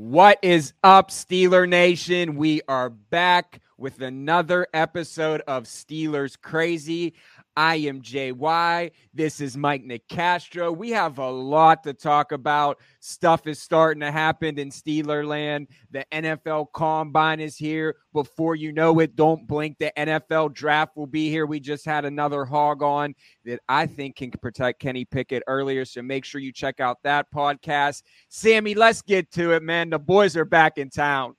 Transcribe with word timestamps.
What 0.00 0.38
is 0.42 0.74
up, 0.84 1.10
Steeler 1.10 1.68
Nation? 1.68 2.36
We 2.36 2.62
are 2.68 2.88
back 2.88 3.60
with 3.78 4.02
another 4.02 4.66
episode 4.74 5.40
of 5.46 5.64
Steelers 5.64 6.38
Crazy. 6.38 7.14
I 7.56 7.76
am 7.76 8.02
JY. 8.02 8.90
This 9.14 9.40
is 9.40 9.56
Mike 9.56 9.84
Nicastro. 9.84 10.76
We 10.76 10.90
have 10.90 11.18
a 11.18 11.30
lot 11.30 11.82
to 11.84 11.94
talk 11.94 12.32
about. 12.32 12.78
Stuff 13.00 13.46
is 13.46 13.60
starting 13.60 14.00
to 14.00 14.12
happen 14.12 14.58
in 14.58 14.70
Steeler 14.70 15.26
land. 15.26 15.68
The 15.90 16.04
NFL 16.12 16.66
Combine 16.72 17.40
is 17.40 17.56
here. 17.56 17.96
Before 18.12 18.54
you 18.54 18.72
know 18.72 18.98
it, 19.00 19.16
don't 19.16 19.46
blink. 19.46 19.78
The 19.78 19.92
NFL 19.96 20.54
Draft 20.54 20.96
will 20.96 21.06
be 21.06 21.30
here. 21.30 21.46
We 21.46 21.58
just 21.58 21.84
had 21.84 22.04
another 22.04 22.44
hog 22.44 22.82
on 22.82 23.14
that 23.44 23.60
I 23.68 23.86
think 23.86 24.16
can 24.16 24.30
protect 24.30 24.80
Kenny 24.80 25.04
Pickett 25.04 25.42
earlier. 25.46 25.84
So 25.84 26.02
make 26.02 26.24
sure 26.24 26.40
you 26.40 26.52
check 26.52 26.80
out 26.80 26.98
that 27.04 27.26
podcast. 27.32 28.02
Sammy, 28.28 28.74
let's 28.74 29.02
get 29.02 29.32
to 29.32 29.52
it, 29.52 29.62
man. 29.62 29.90
The 29.90 29.98
boys 29.98 30.36
are 30.36 30.44
back 30.44 30.78
in 30.78 30.90
town. 30.90 31.34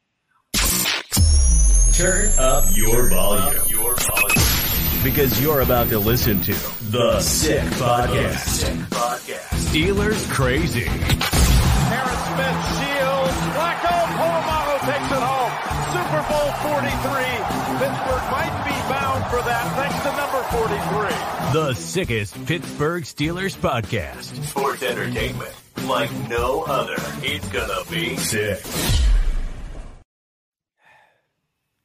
Turn 1.99 2.31
up 2.39 2.63
your 2.77 3.09
volume. 3.09 3.61
Your 3.67 3.93
volume 3.93 5.03
because 5.03 5.41
you're 5.41 5.59
about 5.59 5.89
to 5.89 5.99
listen 5.99 6.39
to 6.39 6.53
the 6.91 7.19
Sick 7.19 7.61
Podcast. 7.73 8.37
Sick 8.39 8.73
Podcast. 8.87 9.51
Steelers 9.67 10.31
Crazy. 10.31 10.85
Harris 10.85 12.23
Smith 12.23 12.59
shields. 12.79 13.35
Flacco 13.51 13.95
Polamalu 14.15 14.79
takes 14.87 15.11
it 15.11 15.23
home. 15.27 15.51
Super 15.91 16.23
Bowl 16.31 16.49
43. 16.71 17.59
Pittsburgh 17.83 18.25
might 18.31 18.55
be 18.63 18.75
bound 18.87 19.21
for 19.27 19.41
that 19.43 19.67
thanks 19.75 19.99
to 19.99 20.11
number 20.15 20.41
43. 20.55 21.51
The 21.51 21.73
sickest 21.73 22.45
Pittsburgh 22.45 23.03
Steelers 23.03 23.57
podcast. 23.57 24.41
Sports 24.45 24.83
entertainment 24.83 25.53
like 25.85 26.13
no 26.29 26.63
other. 26.63 26.95
It's 27.23 27.49
gonna 27.49 27.83
be 27.91 28.15
sick. 28.15 28.63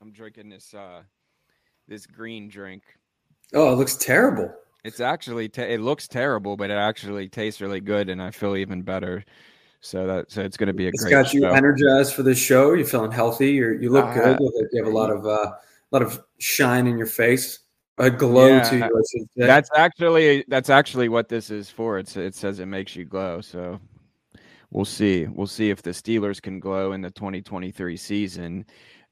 I'm 0.05 0.12
drinking 0.12 0.50
this 0.50 0.74
uh 0.74 1.02
this 1.88 2.06
green 2.06 2.48
drink 2.48 2.83
Oh, 3.55 3.72
it 3.72 3.77
looks 3.77 3.97
terrible. 3.97 4.52
It's 4.84 5.01
actually 5.01 5.51
it 5.56 5.80
looks 5.80 6.08
terrible, 6.08 6.56
but 6.56 6.70
it 6.70 6.74
actually 6.74 7.29
tastes 7.29 7.61
really 7.61 7.80
good, 7.80 8.08
and 8.11 8.23
I 8.23 8.30
feel 8.30 8.56
even 8.56 8.83
better. 8.83 9.24
So 9.80 10.06
that 10.06 10.30
so 10.30 10.42
it's 10.42 10.56
going 10.56 10.67
to 10.68 10.74
be 10.74 10.86
a 10.86 10.89
it's 10.89 11.02
great. 11.02 11.11
got 11.11 11.33
you 11.33 11.42
show. 11.42 11.51
energized 11.51 12.14
for 12.14 12.23
this 12.23 12.39
show. 12.39 12.73
You're 12.73 12.86
feeling 12.86 13.12
healthy. 13.12 13.52
You're, 13.52 13.80
you 13.80 13.90
look 13.90 14.06
uh, 14.06 14.34
good. 14.34 14.39
You 14.73 14.84
have 14.84 14.92
a 14.92 14.96
lot 14.96 15.11
of 15.11 15.27
uh, 15.27 15.29
a 15.30 15.58
lot 15.90 16.02
of 16.02 16.23
shine 16.39 16.86
in 16.86 16.98
your 16.98 17.06
face, 17.06 17.61
a 17.98 18.11
glow 18.11 18.48
yeah, 18.48 18.62
to 18.62 18.77
you. 18.77 19.27
That's 19.36 19.70
actually 19.77 20.45
that's 20.48 20.70
actually 20.70 21.08
what 21.08 21.29
this 21.29 21.50
is 21.50 21.70
for. 21.70 21.98
It's 21.98 22.17
it 22.17 22.34
says 22.34 22.61
it 22.61 22.67
makes 22.67 22.96
you 22.96 23.05
glow. 23.05 23.40
So 23.40 23.79
we'll 24.70 24.84
see. 24.84 25.27
We'll 25.27 25.46
see 25.46 25.70
if 25.70 25.83
the 25.83 25.90
Steelers 25.90 26.42
can 26.42 26.61
glow 26.61 26.92
in 26.92 27.00
the 27.00 27.11
2023 27.11 27.96
season. 27.96 28.67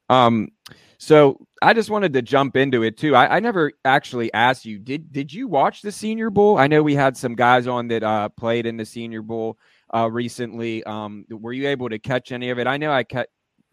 Um, 0.09 0.49
so 0.97 1.45
I 1.61 1.73
just 1.73 1.89
wanted 1.89 2.13
to 2.13 2.21
jump 2.21 2.55
into 2.55 2.83
it 2.83 2.97
too. 2.97 3.15
I, 3.15 3.37
I, 3.37 3.39
never 3.39 3.71
actually 3.83 4.33
asked 4.33 4.65
you 4.65 4.79
did 4.79 5.11
did 5.11 5.33
you 5.33 5.47
watch 5.47 5.81
the 5.81 5.91
Senior 5.91 6.29
Bowl? 6.29 6.57
I 6.57 6.67
know 6.67 6.81
we 6.81 6.95
had 6.95 7.17
some 7.17 7.35
guys 7.35 7.67
on 7.67 7.87
that 7.89 8.03
uh, 8.03 8.29
played 8.29 8.65
in 8.65 8.77
the 8.77 8.85
Senior 8.85 9.21
Bowl 9.21 9.57
uh, 9.93 10.09
recently. 10.09 10.83
Um, 10.83 11.25
were 11.29 11.53
you 11.53 11.67
able 11.67 11.89
to 11.89 11.99
catch 11.99 12.31
any 12.31 12.49
of 12.51 12.59
it? 12.59 12.67
I 12.67 12.77
know 12.77 12.91
I 12.91 13.03
ca- 13.03 13.25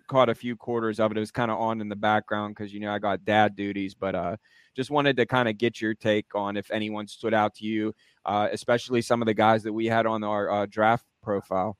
caught 0.08 0.28
a 0.28 0.34
few 0.34 0.56
quarters 0.56 0.98
of 0.98 1.12
it. 1.12 1.16
It 1.16 1.20
was 1.20 1.30
kind 1.30 1.50
of 1.50 1.58
on 1.58 1.80
in 1.80 1.88
the 1.88 1.96
background 1.96 2.56
because 2.56 2.72
you 2.72 2.80
know 2.80 2.92
I 2.92 2.98
got 2.98 3.24
dad 3.24 3.54
duties, 3.54 3.94
but 3.94 4.14
uh, 4.14 4.36
just 4.74 4.90
wanted 4.90 5.16
to 5.16 5.26
kind 5.26 5.48
of 5.48 5.56
get 5.56 5.80
your 5.80 5.94
take 5.94 6.34
on 6.34 6.56
if 6.56 6.70
anyone 6.70 7.06
stood 7.06 7.32
out 7.32 7.54
to 7.56 7.64
you, 7.64 7.94
uh, 8.26 8.48
especially 8.50 9.02
some 9.02 9.22
of 9.22 9.26
the 9.26 9.34
guys 9.34 9.62
that 9.62 9.72
we 9.72 9.86
had 9.86 10.06
on 10.06 10.24
our 10.24 10.50
uh, 10.50 10.66
draft 10.66 11.04
profile. 11.22 11.78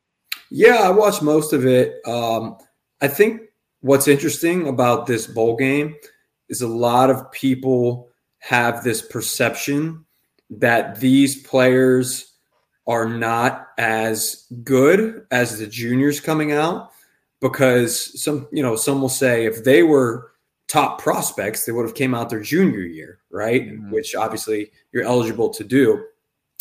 Yeah, 0.50 0.76
I 0.76 0.90
watched 0.90 1.22
most 1.22 1.52
of 1.52 1.66
it. 1.66 2.06
Um, 2.06 2.56
I 3.00 3.08
think 3.08 3.42
what's 3.80 4.08
interesting 4.08 4.68
about 4.68 5.06
this 5.06 5.26
bowl 5.26 5.56
game 5.56 5.96
is 6.48 6.62
a 6.62 6.68
lot 6.68 7.10
of 7.10 7.30
people 7.32 8.08
have 8.38 8.82
this 8.82 9.02
perception 9.02 10.04
that 10.50 10.98
these 11.00 11.42
players 11.42 12.34
are 12.86 13.08
not 13.08 13.68
as 13.78 14.46
good 14.64 15.24
as 15.30 15.58
the 15.58 15.66
juniors 15.66 16.20
coming 16.20 16.52
out 16.52 16.90
because 17.40 18.20
some 18.20 18.48
you 18.50 18.62
know 18.62 18.74
some 18.76 19.00
will 19.00 19.08
say 19.08 19.44
if 19.44 19.64
they 19.64 19.82
were 19.82 20.32
top 20.66 21.00
prospects 21.00 21.64
they 21.64 21.72
would 21.72 21.86
have 21.86 21.94
came 21.94 22.14
out 22.14 22.30
their 22.30 22.40
junior 22.40 22.80
year 22.80 23.20
right 23.30 23.68
mm-hmm. 23.68 23.90
which 23.90 24.14
obviously 24.14 24.70
you're 24.92 25.04
eligible 25.04 25.50
to 25.50 25.62
do 25.62 26.04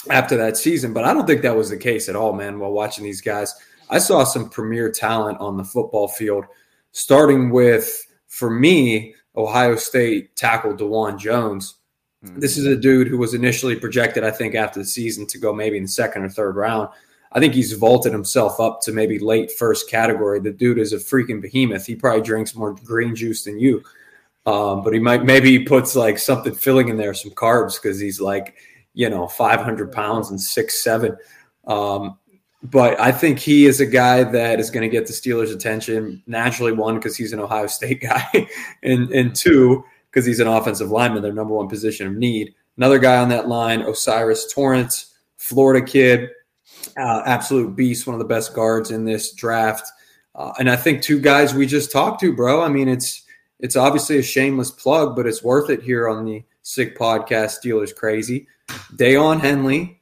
after 0.09 0.37
that 0.37 0.57
season 0.57 0.93
but 0.93 1.03
i 1.03 1.13
don't 1.13 1.25
think 1.25 1.41
that 1.41 1.55
was 1.55 1.69
the 1.69 1.77
case 1.77 2.07
at 2.07 2.15
all 2.15 2.33
man 2.33 2.59
while 2.59 2.71
watching 2.71 3.03
these 3.03 3.21
guys 3.21 3.55
i 3.89 3.97
saw 3.97 4.23
some 4.23 4.49
premier 4.49 4.91
talent 4.91 5.39
on 5.39 5.57
the 5.57 5.63
football 5.63 6.07
field 6.07 6.45
starting 6.91 7.49
with, 7.49 8.05
for 8.27 8.49
me, 8.49 9.15
Ohio 9.35 9.75
State 9.75 10.35
tackle 10.35 10.73
Dawand 10.73 11.19
Jones. 11.19 11.75
Mm-hmm. 12.23 12.39
This 12.39 12.57
is 12.57 12.65
a 12.65 12.75
dude 12.75 13.07
who 13.07 13.17
was 13.17 13.33
initially 13.33 13.75
projected, 13.75 14.23
I 14.23 14.31
think, 14.31 14.55
after 14.55 14.79
the 14.79 14.85
season 14.85 15.25
to 15.27 15.37
go 15.37 15.53
maybe 15.53 15.77
in 15.77 15.83
the 15.83 15.89
second 15.89 16.23
or 16.23 16.29
third 16.29 16.55
round. 16.55 16.89
I 17.31 17.39
think 17.39 17.53
he's 17.53 17.73
vaulted 17.73 18.11
himself 18.11 18.59
up 18.59 18.81
to 18.81 18.91
maybe 18.91 19.19
late 19.19 19.51
first 19.51 19.89
category. 19.89 20.39
The 20.39 20.51
dude 20.51 20.79
is 20.79 20.93
a 20.93 20.97
freaking 20.97 21.41
behemoth. 21.41 21.85
He 21.85 21.95
probably 21.95 22.23
drinks 22.23 22.55
more 22.55 22.73
green 22.73 23.15
juice 23.15 23.43
than 23.43 23.59
you. 23.59 23.83
Um, 24.45 24.83
but 24.83 24.93
he 24.93 24.99
might 24.99 25.23
maybe 25.23 25.51
he 25.51 25.63
puts 25.63 25.95
like 25.95 26.17
something 26.17 26.55
filling 26.55 26.89
in 26.89 26.97
there, 26.97 27.13
some 27.13 27.31
carbs, 27.31 27.79
because 27.79 27.99
he's 27.99 28.19
like, 28.19 28.55
you 28.93 29.09
know, 29.09 29.27
500 29.27 29.91
pounds 29.91 30.31
and 30.31 30.41
six, 30.41 30.83
seven. 30.83 31.15
Um, 31.67 32.17
but 32.63 32.99
I 32.99 33.11
think 33.11 33.39
he 33.39 33.65
is 33.65 33.79
a 33.79 33.85
guy 33.85 34.23
that 34.23 34.59
is 34.59 34.69
going 34.69 34.83
to 34.83 34.89
get 34.89 35.07
the 35.07 35.13
Steelers' 35.13 35.53
attention 35.53 36.21
naturally. 36.27 36.73
One, 36.73 36.95
because 36.95 37.15
he's 37.15 37.31
an 37.31 37.39
Ohio 37.39 37.67
State 37.67 38.01
guy, 38.01 38.49
and 38.83 39.09
and 39.11 39.35
two, 39.35 39.83
because 40.11 40.25
he's 40.25 40.39
an 40.39 40.47
offensive 40.47 40.91
lineman, 40.91 41.21
their 41.21 41.33
number 41.33 41.53
one 41.53 41.69
position 41.69 42.07
of 42.07 42.15
need. 42.15 42.53
Another 42.77 42.99
guy 42.99 43.17
on 43.17 43.29
that 43.29 43.47
line, 43.47 43.81
O'Cyrus 43.81 44.53
Torrence, 44.53 45.13
Florida 45.37 45.85
kid, 45.85 46.29
uh, 46.97 47.23
absolute 47.25 47.75
beast, 47.75 48.07
one 48.07 48.13
of 48.13 48.19
the 48.19 48.25
best 48.25 48.53
guards 48.53 48.91
in 48.91 49.05
this 49.05 49.33
draft. 49.33 49.89
Uh, 50.35 50.53
and 50.59 50.69
I 50.69 50.75
think 50.75 51.01
two 51.01 51.19
guys 51.19 51.53
we 51.53 51.65
just 51.65 51.91
talked 51.91 52.21
to, 52.21 52.33
bro. 52.33 52.61
I 52.61 52.69
mean, 52.69 52.87
it's 52.87 53.23
it's 53.59 53.75
obviously 53.75 54.17
a 54.17 54.23
shameless 54.23 54.71
plug, 54.71 55.15
but 55.15 55.27
it's 55.27 55.43
worth 55.43 55.69
it 55.69 55.81
here 55.81 56.07
on 56.07 56.25
the 56.25 56.43
Sick 56.61 56.97
Podcast. 56.97 57.57
Steelers 57.63 57.95
crazy. 57.95 58.47
Daiyan 58.95 59.39
Henley, 59.39 60.01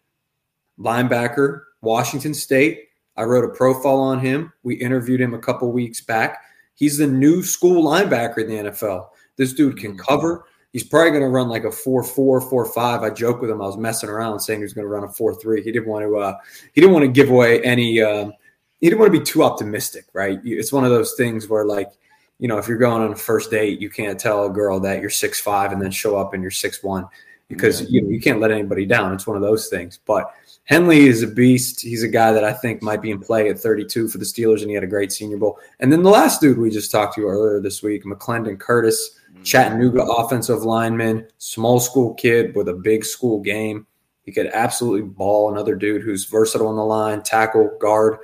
linebacker, 0.79 1.61
Washington 1.87 2.33
State. 2.33 2.89
I 3.15 3.23
wrote 3.23 3.45
a 3.45 3.55
profile 3.55 3.99
on 3.99 4.19
him. 4.19 4.53
We 4.63 4.75
interviewed 4.75 5.21
him 5.21 5.33
a 5.33 5.39
couple 5.39 5.71
weeks 5.71 6.01
back. 6.01 6.41
He's 6.75 6.97
the 6.97 7.07
new 7.07 7.41
school 7.41 7.83
linebacker 7.83 8.39
in 8.39 8.47
the 8.47 8.69
NFL. 8.69 9.07
This 9.37 9.53
dude 9.53 9.77
can 9.77 9.91
mm-hmm. 9.93 10.01
cover. 10.01 10.45
He's 10.73 10.83
probably 10.83 11.11
going 11.11 11.23
to 11.23 11.29
run 11.29 11.47
like 11.47 11.63
a 11.63 11.71
4 11.71 12.03
4, 12.03 12.41
4 12.41 12.65
5. 12.65 13.01
I 13.01 13.09
joked 13.09 13.41
with 13.41 13.49
him. 13.49 13.61
I 13.61 13.65
was 13.65 13.77
messing 13.77 14.09
around 14.09 14.41
saying 14.41 14.59
he 14.59 14.63
was 14.63 14.73
going 14.73 14.85
to 14.85 14.89
run 14.89 15.05
a 15.05 15.09
4 15.09 15.39
3. 15.39 15.63
He 15.63 15.71
didn't 15.71 15.87
want 15.87 16.03
to, 16.03 16.17
uh, 16.17 16.37
he 16.73 16.81
didn't 16.81 16.93
want 16.93 17.05
to 17.05 17.11
give 17.11 17.29
away 17.29 17.61
any, 17.63 18.01
um, 18.01 18.33
he 18.79 18.87
didn't 18.87 18.99
want 18.99 19.11
to 19.11 19.19
be 19.19 19.25
too 19.25 19.43
optimistic, 19.43 20.05
right? 20.13 20.39
It's 20.43 20.71
one 20.71 20.83
of 20.83 20.91
those 20.91 21.15
things 21.15 21.47
where, 21.47 21.65
like, 21.65 21.89
you 22.37 22.47
know, 22.47 22.59
if 22.59 22.67
you're 22.67 22.77
going 22.77 23.01
on 23.01 23.11
a 23.11 23.15
first 23.15 23.49
date, 23.49 23.81
you 23.81 23.89
can't 23.89 24.19
tell 24.19 24.45
a 24.45 24.49
girl 24.49 24.79
that 24.81 25.01
you're 25.01 25.09
six 25.09 25.39
five 25.39 25.71
and 25.71 25.81
then 25.81 25.89
show 25.89 26.17
up 26.17 26.33
and 26.33 26.43
you're 26.43 26.51
six 26.51 26.83
one 26.83 27.07
because 27.47 27.81
yeah. 27.81 27.87
you 27.89 28.01
know 28.01 28.09
you 28.09 28.21
can't 28.21 28.39
let 28.39 28.51
anybody 28.51 28.85
down. 28.85 29.13
It's 29.13 29.25
one 29.25 29.35
of 29.35 29.41
those 29.41 29.67
things. 29.69 29.99
But 30.05 30.31
Henley 30.67 31.07
is 31.07 31.23
a 31.23 31.27
beast. 31.27 31.81
He's 31.81 32.03
a 32.03 32.09
guy 32.09 32.33
that 32.33 32.43
I 32.43 32.51
think 32.51 32.81
might 32.81 33.01
be 33.01 33.09
in 33.09 33.19
play 33.19 33.49
at 33.49 33.57
32 33.57 34.09
for 34.09 34.17
the 34.17 34.25
Steelers, 34.25 34.61
and 34.61 34.69
he 34.69 34.73
had 34.73 34.83
a 34.83 34.87
great 34.87 35.13
Senior 35.13 35.37
Bowl. 35.37 35.57
And 35.79 35.91
then 35.91 36.03
the 36.03 36.09
last 36.09 36.41
dude 36.41 36.57
we 36.57 36.69
just 36.69 36.91
talked 36.91 37.15
to 37.15 37.25
earlier 37.25 37.61
this 37.61 37.81
week, 37.81 38.03
McClendon 38.03 38.59
Curtis, 38.59 39.17
mm-hmm. 39.31 39.43
Chattanooga 39.43 40.03
offensive 40.03 40.63
lineman, 40.63 41.25
small 41.37 41.79
school 41.79 42.13
kid 42.15 42.53
with 42.53 42.67
a 42.67 42.73
big 42.73 43.05
school 43.05 43.39
game. 43.39 43.87
He 44.23 44.33
could 44.33 44.47
absolutely 44.47 45.03
ball 45.03 45.49
another 45.49 45.73
dude 45.73 46.01
who's 46.01 46.25
versatile 46.25 46.67
on 46.67 46.75
the 46.75 46.83
line, 46.83 47.23
tackle, 47.23 47.77
guard. 47.79 48.17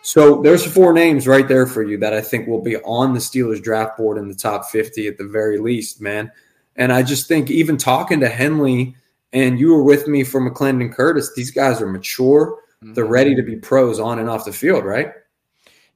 So 0.00 0.40
there's 0.40 0.64
four 0.64 0.94
names 0.94 1.28
right 1.28 1.46
there 1.46 1.66
for 1.66 1.82
you 1.82 1.98
that 1.98 2.14
I 2.14 2.22
think 2.22 2.48
will 2.48 2.62
be 2.62 2.78
on 2.78 3.12
the 3.12 3.20
Steelers 3.20 3.62
draft 3.62 3.98
board 3.98 4.16
in 4.16 4.26
the 4.26 4.34
top 4.34 4.70
50 4.70 5.06
at 5.06 5.18
the 5.18 5.26
very 5.26 5.58
least, 5.58 6.00
man. 6.00 6.32
And 6.76 6.94
I 6.94 7.02
just 7.02 7.28
think 7.28 7.50
even 7.50 7.76
talking 7.76 8.20
to 8.20 8.28
Henley– 8.30 8.96
and 9.32 9.58
you 9.58 9.72
were 9.72 9.82
with 9.82 10.08
me 10.08 10.24
for 10.24 10.40
McClendon 10.40 10.92
Curtis. 10.92 11.32
These 11.34 11.50
guys 11.50 11.80
are 11.80 11.86
mature. 11.86 12.58
Mm-hmm. 12.82 12.94
They're 12.94 13.04
ready 13.04 13.34
to 13.34 13.42
be 13.42 13.56
pros 13.56 14.00
on 14.00 14.18
and 14.18 14.28
off 14.28 14.44
the 14.44 14.52
field, 14.52 14.84
right? 14.84 15.12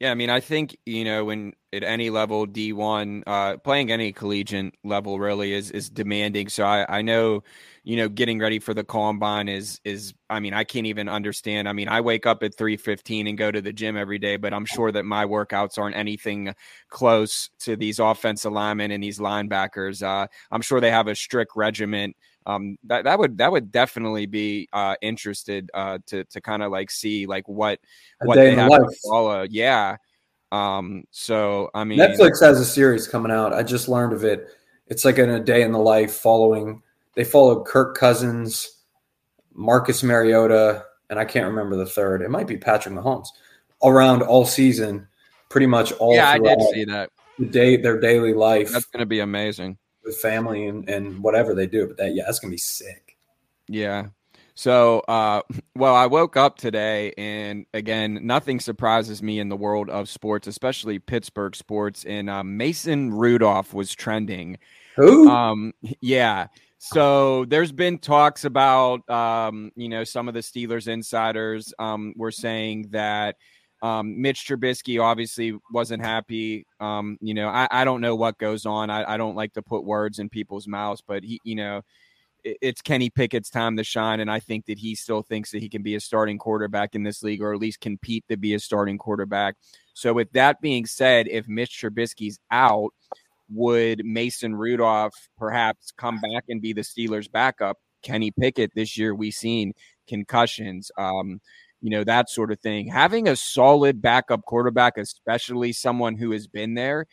Yeah, 0.00 0.10
I 0.10 0.14
mean, 0.14 0.28
I 0.28 0.40
think 0.40 0.76
you 0.84 1.04
know 1.04 1.24
when 1.24 1.54
at 1.72 1.84
any 1.84 2.10
level 2.10 2.46
D 2.46 2.72
one, 2.72 3.22
uh, 3.26 3.56
playing 3.58 3.90
any 3.92 4.12
collegiate 4.12 4.74
level 4.82 5.18
really 5.18 5.52
is 5.52 5.70
is 5.70 5.88
demanding. 5.88 6.48
So 6.48 6.64
I, 6.64 6.98
I 6.98 7.02
know, 7.02 7.44
you 7.84 7.96
know, 7.96 8.08
getting 8.08 8.40
ready 8.40 8.58
for 8.58 8.74
the 8.74 8.84
combine 8.84 9.48
is 9.48 9.80
is. 9.84 10.12
I 10.28 10.40
mean, 10.40 10.52
I 10.52 10.64
can't 10.64 10.86
even 10.86 11.08
understand. 11.08 11.68
I 11.68 11.72
mean, 11.72 11.88
I 11.88 12.00
wake 12.00 12.26
up 12.26 12.42
at 12.42 12.56
three 12.56 12.76
fifteen 12.76 13.28
and 13.28 13.38
go 13.38 13.52
to 13.52 13.62
the 13.62 13.72
gym 13.72 13.96
every 13.96 14.18
day, 14.18 14.36
but 14.36 14.52
I'm 14.52 14.66
sure 14.66 14.90
that 14.90 15.04
my 15.04 15.24
workouts 15.24 15.78
aren't 15.78 15.96
anything 15.96 16.54
close 16.90 17.48
to 17.60 17.76
these 17.76 18.00
offensive 18.00 18.52
linemen 18.52 18.90
and 18.90 19.02
these 19.02 19.20
linebackers. 19.20 20.02
Uh, 20.02 20.26
I'm 20.50 20.60
sure 20.60 20.80
they 20.80 20.90
have 20.90 21.06
a 21.06 21.14
strict 21.14 21.52
regiment 21.54 22.16
um, 22.46 22.76
that 22.84 23.04
that 23.04 23.18
would 23.18 23.38
that 23.38 23.50
would 23.50 23.72
definitely 23.72 24.26
be 24.26 24.68
uh, 24.72 24.96
interested 25.00 25.70
uh, 25.72 25.98
to 26.06 26.24
to 26.24 26.40
kind 26.40 26.62
of 26.62 26.70
like 26.70 26.90
see 26.90 27.26
like 27.26 27.48
what 27.48 27.80
a 28.20 28.26
what 28.26 28.36
they 28.36 28.54
have 28.54 28.70
life. 28.70 28.80
to 28.80 28.96
follow. 29.08 29.46
Yeah. 29.48 29.96
Um, 30.52 31.04
so 31.10 31.70
I 31.74 31.84
mean, 31.84 31.98
Netflix 31.98 32.40
has 32.40 32.60
a 32.60 32.64
series 32.64 33.08
coming 33.08 33.32
out. 33.32 33.52
I 33.52 33.62
just 33.62 33.88
learned 33.88 34.12
of 34.12 34.24
it. 34.24 34.48
It's 34.86 35.04
like 35.04 35.18
in 35.18 35.30
a 35.30 35.40
day 35.40 35.62
in 35.62 35.72
the 35.72 35.78
life 35.78 36.14
following. 36.14 36.82
They 37.14 37.24
followed 37.24 37.64
Kirk 37.64 37.96
Cousins, 37.96 38.82
Marcus 39.54 40.02
Mariota, 40.02 40.84
and 41.08 41.18
I 41.18 41.24
can't 41.24 41.46
remember 41.46 41.76
the 41.76 41.86
third. 41.86 42.22
It 42.22 42.30
might 42.30 42.46
be 42.46 42.56
Patrick 42.56 42.94
Mahomes 42.94 43.28
around 43.82 44.22
all 44.22 44.44
season, 44.44 45.08
pretty 45.48 45.66
much 45.66 45.92
all. 45.92 46.14
Yeah, 46.14 46.28
I 46.28 46.38
did 46.38 46.60
see 46.72 46.84
that. 46.84 47.10
The 47.38 47.46
day 47.46 47.76
their 47.76 47.98
daily 47.98 48.34
life. 48.34 48.70
That's 48.70 48.84
going 48.84 49.00
to 49.00 49.06
be 49.06 49.20
amazing 49.20 49.78
with 50.04 50.16
family 50.16 50.66
and, 50.66 50.88
and 50.88 51.22
whatever 51.22 51.54
they 51.54 51.66
do. 51.66 51.86
But 51.86 51.96
that, 51.98 52.14
yeah, 52.14 52.24
that's 52.26 52.38
gonna 52.38 52.50
be 52.50 52.56
sick. 52.58 53.16
Yeah. 53.68 54.08
So, 54.54 55.00
uh, 55.08 55.42
well, 55.76 55.94
I 55.94 56.06
woke 56.06 56.36
up 56.36 56.56
today, 56.56 57.12
and 57.18 57.66
again, 57.74 58.20
nothing 58.22 58.60
surprises 58.60 59.22
me 59.22 59.38
in 59.38 59.48
the 59.48 59.56
world 59.56 59.90
of 59.90 60.08
sports, 60.08 60.46
especially 60.46 60.98
Pittsburgh 60.98 61.56
sports. 61.56 62.04
And 62.04 62.30
uh, 62.30 62.44
Mason 62.44 63.12
Rudolph 63.12 63.74
was 63.74 63.94
trending. 63.94 64.58
Who? 64.96 65.28
Um, 65.28 65.72
yeah. 66.00 66.46
So 66.78 67.46
there's 67.46 67.72
been 67.72 67.98
talks 67.98 68.44
about, 68.44 69.08
um, 69.08 69.72
you 69.74 69.88
know, 69.88 70.04
some 70.04 70.28
of 70.28 70.34
the 70.34 70.40
Steelers 70.40 70.86
insiders 70.86 71.72
um, 71.78 72.12
were 72.14 72.30
saying 72.30 72.88
that 72.90 73.36
um, 73.84 74.18
Mitch 74.18 74.46
Trubisky 74.46 74.98
obviously 74.98 75.58
wasn't 75.70 76.02
happy. 76.02 76.66
Um, 76.80 77.18
you 77.20 77.34
know, 77.34 77.48
I, 77.48 77.68
I 77.70 77.84
don't 77.84 78.00
know 78.00 78.16
what 78.16 78.38
goes 78.38 78.64
on. 78.64 78.88
I, 78.88 79.04
I 79.12 79.18
don't 79.18 79.36
like 79.36 79.52
to 79.52 79.62
put 79.62 79.84
words 79.84 80.18
in 80.18 80.30
people's 80.30 80.66
mouths, 80.66 81.02
but 81.06 81.22
he, 81.22 81.38
you 81.44 81.54
know, 81.54 81.82
it, 82.42 82.56
it's 82.62 82.80
Kenny 82.80 83.10
Pickett's 83.10 83.50
time 83.50 83.76
to 83.76 83.84
shine, 83.84 84.20
and 84.20 84.30
I 84.30 84.40
think 84.40 84.64
that 84.66 84.78
he 84.78 84.94
still 84.94 85.20
thinks 85.20 85.50
that 85.50 85.60
he 85.60 85.68
can 85.68 85.82
be 85.82 85.96
a 85.96 86.00
starting 86.00 86.38
quarterback 86.38 86.94
in 86.94 87.02
this 87.02 87.22
league, 87.22 87.42
or 87.42 87.52
at 87.52 87.60
least 87.60 87.82
compete 87.82 88.24
to 88.30 88.38
be 88.38 88.54
a 88.54 88.58
starting 88.58 88.96
quarterback. 88.96 89.56
So, 89.92 90.14
with 90.14 90.32
that 90.32 90.62
being 90.62 90.86
said, 90.86 91.28
if 91.28 91.46
Mitch 91.46 91.78
Trubisky's 91.82 92.38
out, 92.50 92.94
would 93.50 94.02
Mason 94.02 94.56
Rudolph 94.56 95.28
perhaps 95.36 95.92
come 95.94 96.22
back 96.22 96.44
and 96.48 96.62
be 96.62 96.72
the 96.72 96.80
Steelers' 96.80 97.30
backup? 97.30 97.76
Kenny 98.02 98.30
Pickett 98.30 98.70
this 98.74 98.96
year, 98.96 99.14
we've 99.14 99.34
seen 99.34 99.74
concussions. 100.08 100.90
Um, 100.96 101.40
you 101.84 101.90
know, 101.90 102.02
that 102.02 102.30
sort 102.30 102.50
of 102.50 102.58
thing. 102.60 102.88
Having 102.88 103.28
a 103.28 103.36
solid 103.36 104.00
backup 104.00 104.42
quarterback, 104.46 104.96
especially 104.96 105.70
someone 105.70 106.16
who 106.16 106.30
has 106.30 106.46
been 106.46 106.72
there, 106.72 107.04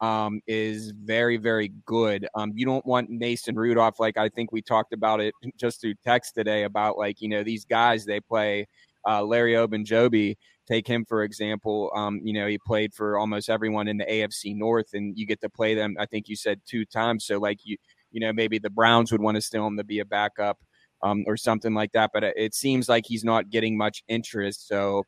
um, 0.00 0.40
is 0.46 0.92
very, 0.92 1.36
very 1.38 1.72
good. 1.86 2.28
Um, 2.36 2.52
you 2.54 2.64
don't 2.64 2.86
want 2.86 3.10
Mason 3.10 3.56
Rudolph, 3.56 3.98
like 3.98 4.16
I 4.16 4.28
think 4.28 4.52
we 4.52 4.62
talked 4.62 4.92
about 4.92 5.20
it 5.20 5.34
just 5.58 5.80
through 5.80 5.94
text 6.06 6.36
today 6.36 6.62
about 6.62 6.98
like, 6.98 7.20
you 7.20 7.28
know, 7.28 7.42
these 7.42 7.64
guys, 7.64 8.04
they 8.04 8.20
play 8.20 8.68
uh, 9.08 9.24
Larry 9.24 9.54
Ogunjobi. 9.54 10.36
Take 10.68 10.86
him, 10.86 11.04
for 11.04 11.24
example. 11.24 11.90
Um, 11.92 12.20
you 12.22 12.32
know, 12.32 12.46
he 12.46 12.58
played 12.64 12.94
for 12.94 13.18
almost 13.18 13.50
everyone 13.50 13.88
in 13.88 13.96
the 13.96 14.04
AFC 14.04 14.56
North, 14.56 14.94
and 14.94 15.18
you 15.18 15.26
get 15.26 15.40
to 15.40 15.50
play 15.50 15.74
them, 15.74 15.96
I 15.98 16.06
think 16.06 16.28
you 16.28 16.36
said 16.36 16.60
two 16.64 16.84
times. 16.84 17.26
So, 17.26 17.38
like, 17.38 17.58
you, 17.64 17.76
you 18.12 18.20
know, 18.20 18.32
maybe 18.32 18.60
the 18.60 18.70
Browns 18.70 19.10
would 19.10 19.20
want 19.20 19.34
to 19.34 19.40
steal 19.40 19.66
him 19.66 19.76
to 19.78 19.84
be 19.84 19.98
a 19.98 20.04
backup 20.04 20.58
um, 21.02 21.24
or 21.26 21.36
something 21.36 21.74
like 21.74 21.92
that. 21.92 22.10
But 22.12 22.24
it 22.24 22.54
seems 22.54 22.88
like 22.88 23.04
he's 23.06 23.24
not 23.24 23.50
getting 23.50 23.76
much 23.76 24.02
interest. 24.08 24.68
So, 24.68 25.04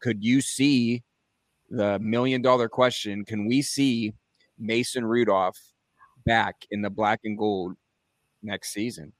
could 0.00 0.24
you 0.24 0.40
see 0.40 1.02
the 1.68 1.98
million 2.00 2.42
dollar 2.42 2.68
question? 2.68 3.24
Can 3.24 3.46
we 3.46 3.62
see 3.62 4.12
Mason 4.58 5.04
Rudolph 5.04 5.58
back 6.26 6.56
in 6.70 6.82
the 6.82 6.90
black 6.90 7.20
and 7.24 7.38
gold 7.38 7.74
next 8.42 8.72
season? 8.72 9.12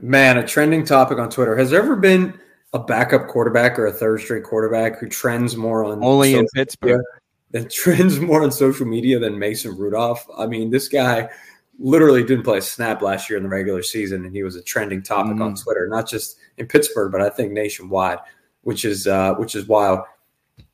Man, 0.00 0.38
a 0.38 0.46
trending 0.46 0.84
topic 0.84 1.18
on 1.18 1.28
Twitter. 1.30 1.56
Has 1.56 1.70
there 1.70 1.82
ever 1.82 1.96
been 1.96 2.38
a 2.72 2.78
backup 2.78 3.26
quarterback 3.26 3.78
or 3.78 3.86
a 3.86 3.92
third 3.92 4.20
straight 4.20 4.44
quarterback 4.44 4.98
who 4.98 5.08
trends 5.08 5.56
more 5.56 5.84
on 5.84 6.04
only 6.04 6.34
in 6.34 6.46
Pittsburgh? 6.54 7.02
That 7.52 7.70
trends 7.70 8.20
more 8.20 8.42
on 8.42 8.52
social 8.52 8.84
media 8.84 9.18
than 9.18 9.38
Mason 9.38 9.74
Rudolph. 9.74 10.26
I 10.36 10.46
mean, 10.46 10.70
this 10.70 10.86
guy 10.86 11.30
literally 11.78 12.24
didn't 12.24 12.44
play 12.44 12.58
a 12.58 12.62
snap 12.62 13.02
last 13.02 13.30
year 13.30 13.36
in 13.36 13.42
the 13.42 13.48
regular 13.48 13.82
season, 13.82 14.24
and 14.24 14.34
he 14.34 14.42
was 14.42 14.56
a 14.56 14.62
trending 14.62 15.02
topic 15.02 15.36
mm. 15.36 15.44
on 15.44 15.54
Twitter, 15.54 15.86
not 15.88 16.08
just 16.08 16.38
in 16.56 16.66
Pittsburgh, 16.66 17.12
but 17.12 17.20
I 17.20 17.28
think 17.28 17.52
nationwide, 17.52 18.18
which 18.62 18.84
is 18.84 19.06
uh, 19.06 19.34
which 19.34 19.54
is 19.54 19.66
wild. 19.66 20.00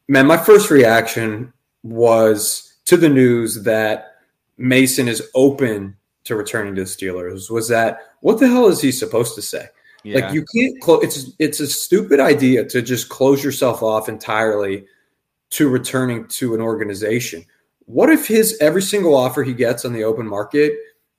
Man, 0.09 0.27
my 0.27 0.37
first 0.37 0.71
reaction 0.71 1.53
was 1.83 2.75
to 2.87 2.97
the 2.97 3.09
news 3.09 3.62
that 3.62 4.17
Mason 4.56 5.09
is 5.09 5.23
open 5.35 5.97
to 6.25 6.37
returning 6.37 6.75
to 6.75 6.83
the 6.83 6.89
Steelers. 6.89 7.51
Was 7.51 7.69
that 7.69 8.01
what 8.21 8.39
the 8.39 8.49
hell 8.49 8.67
is 8.69 8.81
he 8.81 8.91
supposed 8.91 9.35
to 9.35 9.43
say? 9.43 9.67
Yeah. 10.03 10.21
Like 10.21 10.35
you 10.35 10.45
can't 10.55 10.81
close. 10.81 11.05
It's 11.05 11.31
it's 11.39 11.61
a 11.61 11.67
stupid 11.67 12.21
idea 12.21 12.65
to 12.65 12.83
just 12.83 13.09
close 13.09 13.43
yourself 13.43 13.83
off 13.83 14.09
entirely 14.09 14.87
to 15.51 15.69
returning 15.69 16.27
to 16.27 16.55
an 16.55 16.61
organization. 16.61 17.45
What 17.87 18.11
if 18.11 18.27
his 18.27 18.58
every 18.61 18.82
single 18.82 19.15
offer 19.15 19.43
he 19.43 19.55
gets 19.55 19.84
on 19.84 19.93
the 19.93 20.05
open 20.05 20.27
market 20.27 20.73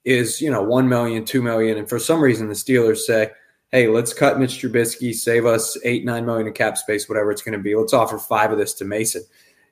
is 0.05 0.39
you 0.39 0.51
know 0.51 0.61
one 0.61 0.87
million, 0.87 1.25
two 1.25 1.41
million, 1.41 1.77
and 1.77 1.89
for 1.89 1.99
some 1.99 2.21
reason 2.21 2.47
the 2.47 2.53
Steelers 2.53 2.99
say, 2.99 3.31
"Hey, 3.71 3.87
let's 3.87 4.13
cut 4.13 4.39
Mitch 4.39 4.61
Trubisky, 4.61 5.13
save 5.13 5.45
us 5.45 5.77
eight, 5.83 6.05
nine 6.05 6.25
million 6.25 6.47
in 6.47 6.53
cap 6.53 6.77
space, 6.77 7.09
whatever 7.09 7.31
it's 7.31 7.41
going 7.41 7.57
to 7.57 7.63
be. 7.63 7.75
Let's 7.75 7.93
offer 7.93 8.17
five 8.17 8.51
of 8.51 8.57
this 8.57 8.73
to 8.75 8.85
Mason." 8.85 9.23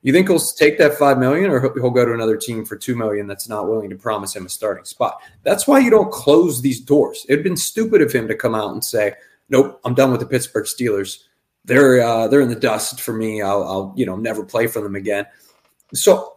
You 0.01 0.11
think 0.11 0.27
he'll 0.27 0.39
take 0.39 0.77
that 0.79 0.95
five 0.95 1.17
million, 1.17 1.49
or 1.49 1.61
he'll 1.61 1.89
go 1.89 2.05
to 2.05 2.13
another 2.13 2.35
team 2.35 2.65
for 2.65 2.75
two 2.75 2.93
million 2.95 3.25
that's 3.25 3.47
not 3.47 3.69
willing 3.69 3.89
to 3.89 3.95
promise 3.95 4.35
him 4.35 4.45
a 4.45 4.49
starting 4.49 4.83
spot? 4.83 5.21
That's 5.43 5.65
why 5.65 5.79
you 5.79 5.89
don't 5.89 6.11
close 6.11 6.61
these 6.61 6.81
doors. 6.81 7.25
It'd 7.29 7.43
been 7.43 7.55
stupid 7.55 8.01
of 8.01 8.11
him 8.11 8.27
to 8.27 8.35
come 8.35 8.53
out 8.53 8.73
and 8.73 8.83
say, 8.83 9.13
"Nope, 9.47 9.79
I'm 9.85 9.93
done 9.93 10.11
with 10.11 10.19
the 10.19 10.25
Pittsburgh 10.25 10.65
Steelers. 10.65 11.19
They're 11.63 12.01
uh, 12.01 12.27
they're 12.27 12.41
in 12.41 12.49
the 12.49 12.55
dust 12.55 12.99
for 12.99 13.13
me. 13.13 13.41
I'll, 13.41 13.63
I'll 13.63 13.93
you 13.95 14.05
know 14.05 14.17
never 14.17 14.43
play 14.43 14.67
for 14.67 14.81
them 14.81 14.95
again." 14.95 15.25
So 15.93 16.32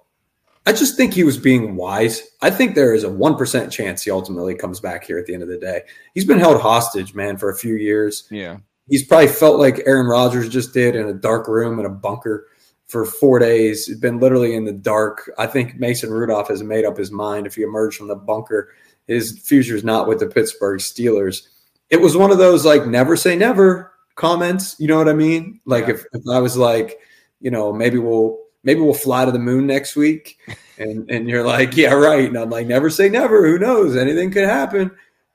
I 0.67 0.73
just 0.73 0.97
think 0.97 1.15
he 1.15 1.23
was 1.23 1.39
being 1.39 1.77
wise. 1.77 2.23
I 2.43 2.51
think 2.51 2.75
there 2.75 2.93
is 2.93 3.05
a 3.05 3.09
1% 3.09 3.71
chance 3.71 4.03
he 4.03 4.11
ultimately 4.11 4.55
comes 4.57 4.81
back 4.81 5.05
here 5.05 5.17
at 5.17 5.27
the 5.27 5.33
end 5.33 5.45
of 5.45 5.49
the 5.49 5.59
day. 5.59 5.83
He's 6.13 6.25
been 6.25 6.41
held 6.41 6.61
hostage, 6.61 7.15
man, 7.15 7.37
for 7.37 7.51
a 7.51 7.57
few 7.57 7.77
years. 7.77 8.27
Yeah. 8.31 8.59
He's 8.89 9.05
probably 9.05 9.29
felt 9.29 9.61
like 9.61 9.83
Aaron 9.87 10.07
Rodgers 10.07 10.49
just 10.49 10.75
did 10.75 10.97
in 10.97 11.07
a 11.07 11.15
dark 11.15 11.47
room 11.47 11.79
in 11.79 11.87
a 11.87 11.91
bunker 11.91 12.49
for 12.87 13.05
four 13.05 13.39
days. 13.39 13.87
He's 13.87 13.99
been 13.99 14.19
literally 14.19 14.55
in 14.55 14.65
the 14.65 14.73
dark. 14.73 15.31
I 15.39 15.47
think 15.47 15.77
Mason 15.77 16.11
Rudolph 16.11 16.49
has 16.49 16.63
made 16.63 16.85
up 16.85 16.97
his 16.97 17.13
mind. 17.13 17.47
If 17.47 17.55
he 17.55 17.63
emerged 17.63 17.99
from 17.99 18.09
the 18.09 18.17
bunker, 18.17 18.73
his 19.07 19.39
future 19.39 19.77
is 19.77 19.85
not 19.85 20.09
with 20.09 20.19
the 20.19 20.27
Pittsburgh 20.27 20.81
Steelers. 20.81 21.47
It 21.91 22.01
was 22.01 22.17
one 22.17 22.33
of 22.33 22.39
those 22.39 22.65
like 22.65 22.87
never 22.87 23.17
say 23.17 23.37
never 23.37 23.93
comments. 24.17 24.77
You 24.79 24.89
know 24.89 24.99
what 24.99 25.09
I 25.09 25.15
mean? 25.15 25.61
Like 25.65 25.87
yeah. 25.87 25.95
if, 25.95 26.05
if 26.13 26.23
I 26.31 26.41
was 26.41 26.57
like, 26.57 26.99
you 27.41 27.51
know, 27.51 27.73
maybe 27.73 27.99
we'll 27.99 28.39
maybe 28.67 28.81
we'll 28.81 28.93
fly 28.93 29.25
to 29.25 29.31
the 29.31 29.39
moon 29.39 29.67
next 29.67 29.97
week. 29.97 30.39
And 30.79 31.11
and 31.11 31.27
you're 31.27 31.47
like, 31.47 31.75
yeah, 31.75 31.95
right. 31.95 32.29
And 32.29 32.37
I'm 32.37 32.51
like, 32.51 32.67
never 32.67 32.91
say 32.91 33.09
never. 33.09 33.47
Who 33.47 33.59
knows? 33.59 33.97
Anything 33.97 34.31
could 34.31 34.45
happen. 34.45 34.91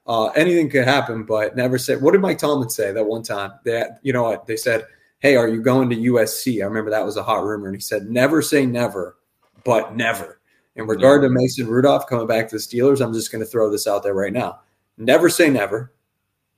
Uh, 0.06 0.28
anything 0.28 0.70
could 0.70 0.84
happen, 0.84 1.24
but 1.24 1.56
never 1.56 1.80
say. 1.80 1.96
What 1.96 2.12
did 2.12 2.22
Mike 2.22 2.38
Tomlin 2.38 2.70
say 2.70 2.92
that 2.92 3.04
one 3.04 3.24
time? 3.24 3.54
That 3.66 4.00
you 4.04 4.14
know 4.14 4.24
what 4.24 4.46
they 4.46 4.58
said. 4.58 4.86
Hey, 5.20 5.36
are 5.36 5.48
you 5.48 5.62
going 5.62 5.90
to 5.90 5.96
USC? 5.96 6.62
I 6.62 6.66
remember 6.66 6.92
that 6.92 7.06
was 7.06 7.18
a 7.18 7.24
hot 7.24 7.44
rumor, 7.44 7.68
and 7.68 7.76
he 7.76 7.82
said, 7.82 8.10
never 8.10 8.42
say 8.42 8.66
never, 8.66 9.18
but 9.64 9.96
never. 9.96 10.42
In 10.76 10.88
regard 10.88 11.22
to 11.22 11.30
Mason 11.30 11.68
Rudolph 11.68 12.08
coming 12.08 12.26
back 12.26 12.50
to 12.50 12.56
the 12.56 12.62
Steelers, 12.62 13.06
I'm 13.06 13.14
just 13.14 13.32
going 13.32 13.44
to 13.44 13.50
throw 13.50 13.70
this 13.70 13.86
out 13.86 14.02
there 14.02 14.16
right 14.16 14.34
now. 14.34 14.62
Never 14.98 15.30
say 15.30 15.50
never, 15.50 15.94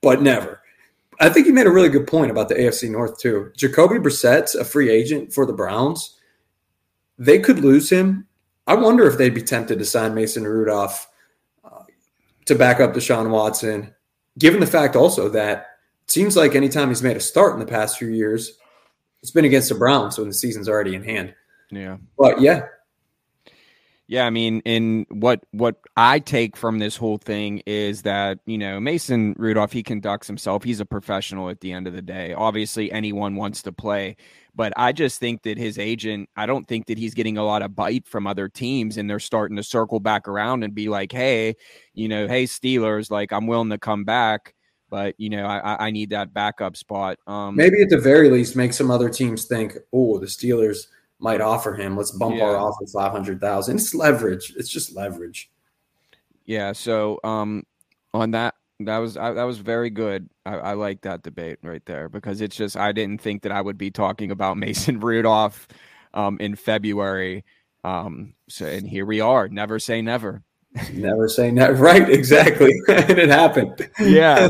but 0.01 0.21
never. 0.21 0.61
I 1.19 1.29
think 1.29 1.45
you 1.45 1.53
made 1.53 1.67
a 1.67 1.71
really 1.71 1.89
good 1.89 2.07
point 2.07 2.31
about 2.31 2.47
the 2.47 2.55
AFC 2.55 2.89
North 2.89 3.17
too. 3.17 3.51
Jacoby 3.57 3.99
Brissett's 3.99 4.55
a 4.55 4.63
free 4.63 4.89
agent 4.89 5.33
for 5.33 5.45
the 5.45 5.53
Browns. 5.53 6.17
They 7.23 7.39
could 7.39 7.59
lose 7.59 7.89
him. 7.89 8.27
I 8.67 8.75
wonder 8.75 9.07
if 9.07 9.17
they'd 9.17 9.33
be 9.33 9.41
tempted 9.41 9.79
to 9.79 9.85
sign 9.85 10.13
Mason 10.13 10.43
Rudolph 10.43 11.07
uh, 11.63 11.83
to 12.45 12.55
back 12.55 12.79
up 12.79 12.93
Deshaun 12.93 13.29
Watson, 13.29 13.93
given 14.37 14.59
the 14.59 14.67
fact 14.67 14.95
also 14.95 15.29
that 15.29 15.67
it 16.03 16.11
seems 16.11 16.35
like 16.35 16.55
anytime 16.55 16.89
he's 16.89 17.03
made 17.03 17.17
a 17.17 17.21
start 17.21 17.53
in 17.53 17.59
the 17.59 17.65
past 17.65 17.97
few 17.97 18.09
years, 18.09 18.57
it's 19.21 19.31
been 19.31 19.45
against 19.45 19.69
the 19.69 19.75
Browns 19.75 20.17
when 20.17 20.27
the 20.27 20.33
season's 20.33 20.67
already 20.67 20.95
in 20.95 21.03
hand. 21.03 21.33
Yeah. 21.71 21.97
But 22.17 22.41
yeah, 22.41 22.63
yeah, 24.07 24.25
I 24.25 24.29
mean, 24.29 24.61
in 24.65 25.05
what 25.09 25.45
what 25.51 25.77
I 25.95 26.19
take 26.19 26.57
from 26.57 26.79
this 26.79 26.97
whole 26.97 27.17
thing 27.17 27.63
is 27.65 28.01
that 28.01 28.39
you 28.45 28.57
know 28.57 28.79
Mason 28.79 29.33
Rudolph 29.37 29.71
he 29.71 29.81
conducts 29.81 30.27
himself. 30.27 30.63
He's 30.63 30.81
a 30.81 30.85
professional 30.85 31.49
at 31.49 31.61
the 31.61 31.71
end 31.71 31.87
of 31.87 31.93
the 31.93 32.01
day. 32.01 32.33
Obviously, 32.33 32.91
anyone 32.91 33.35
wants 33.35 33.61
to 33.63 33.71
play, 33.71 34.17
but 34.55 34.73
I 34.77 34.91
just 34.91 35.19
think 35.19 35.43
that 35.43 35.57
his 35.57 35.77
agent. 35.77 36.29
I 36.35 36.45
don't 36.45 36.67
think 36.67 36.87
that 36.87 36.97
he's 36.97 37.13
getting 37.13 37.37
a 37.37 37.43
lot 37.43 37.61
of 37.61 37.75
bite 37.75 38.07
from 38.07 38.27
other 38.27 38.47
teams, 38.47 38.97
and 38.97 39.09
they're 39.09 39.19
starting 39.19 39.57
to 39.57 39.63
circle 39.63 39.99
back 39.99 40.27
around 40.27 40.63
and 40.63 40.75
be 40.75 40.89
like, 40.89 41.11
"Hey, 41.11 41.55
you 41.93 42.07
know, 42.07 42.27
hey 42.27 42.43
Steelers, 42.43 43.09
like 43.09 43.31
I'm 43.31 43.47
willing 43.47 43.69
to 43.69 43.77
come 43.77 44.03
back." 44.03 44.53
But 44.89 45.15
you 45.17 45.29
know, 45.29 45.45
I, 45.45 45.87
I 45.87 45.91
need 45.91 46.11
that 46.11 46.33
backup 46.33 46.77
spot. 46.77 47.17
Um, 47.25 47.55
Maybe 47.55 47.81
at 47.81 47.89
the 47.89 47.97
very 47.97 48.29
least, 48.29 48.55
make 48.55 48.73
some 48.73 48.91
other 48.91 49.09
teams 49.09 49.45
think, 49.45 49.77
"Oh, 49.91 50.19
the 50.19 50.27
Steelers 50.27 50.87
might 51.19 51.41
offer 51.41 51.73
him. 51.73 51.97
Let's 51.97 52.11
bump 52.11 52.35
yeah. 52.35 52.43
our 52.43 52.57
offer 52.57 52.85
five 52.93 53.11
hundred 53.11 53.41
thousand. 53.41 53.77
It's 53.77 53.95
leverage. 53.95 54.53
It's 54.55 54.69
just 54.69 54.95
leverage. 54.95 55.49
Yeah. 56.45 56.73
So 56.73 57.19
um, 57.23 57.63
on 58.13 58.31
that, 58.31 58.55
that 58.79 58.97
was 58.97 59.17
I, 59.17 59.33
that 59.33 59.43
was 59.43 59.59
very 59.59 59.89
good. 59.89 60.29
I, 60.45 60.55
I 60.55 60.73
like 60.73 61.01
that 61.01 61.23
debate 61.23 61.59
right 61.63 61.85
there 61.85 62.09
because 62.09 62.41
it's 62.41 62.55
just 62.55 62.75
I 62.77 62.91
didn't 62.91 63.21
think 63.21 63.43
that 63.43 63.51
I 63.51 63.61
would 63.61 63.77
be 63.77 63.91
talking 63.91 64.31
about 64.31 64.57
Mason 64.57 64.99
Rudolph 64.99 65.67
um, 66.13 66.37
in 66.39 66.55
February. 66.55 67.43
Um, 67.83 68.33
so 68.49 68.65
and 68.65 68.87
here 68.87 69.05
we 69.05 69.21
are. 69.21 69.47
Never 69.47 69.79
say 69.79 70.01
never. 70.01 70.43
Never 70.91 71.29
say 71.29 71.51
never. 71.51 71.73
Right, 71.83 72.09
exactly. 72.09 72.73
and 72.87 73.19
it 73.19 73.29
happened. 73.29 73.89
yeah. 73.99 74.47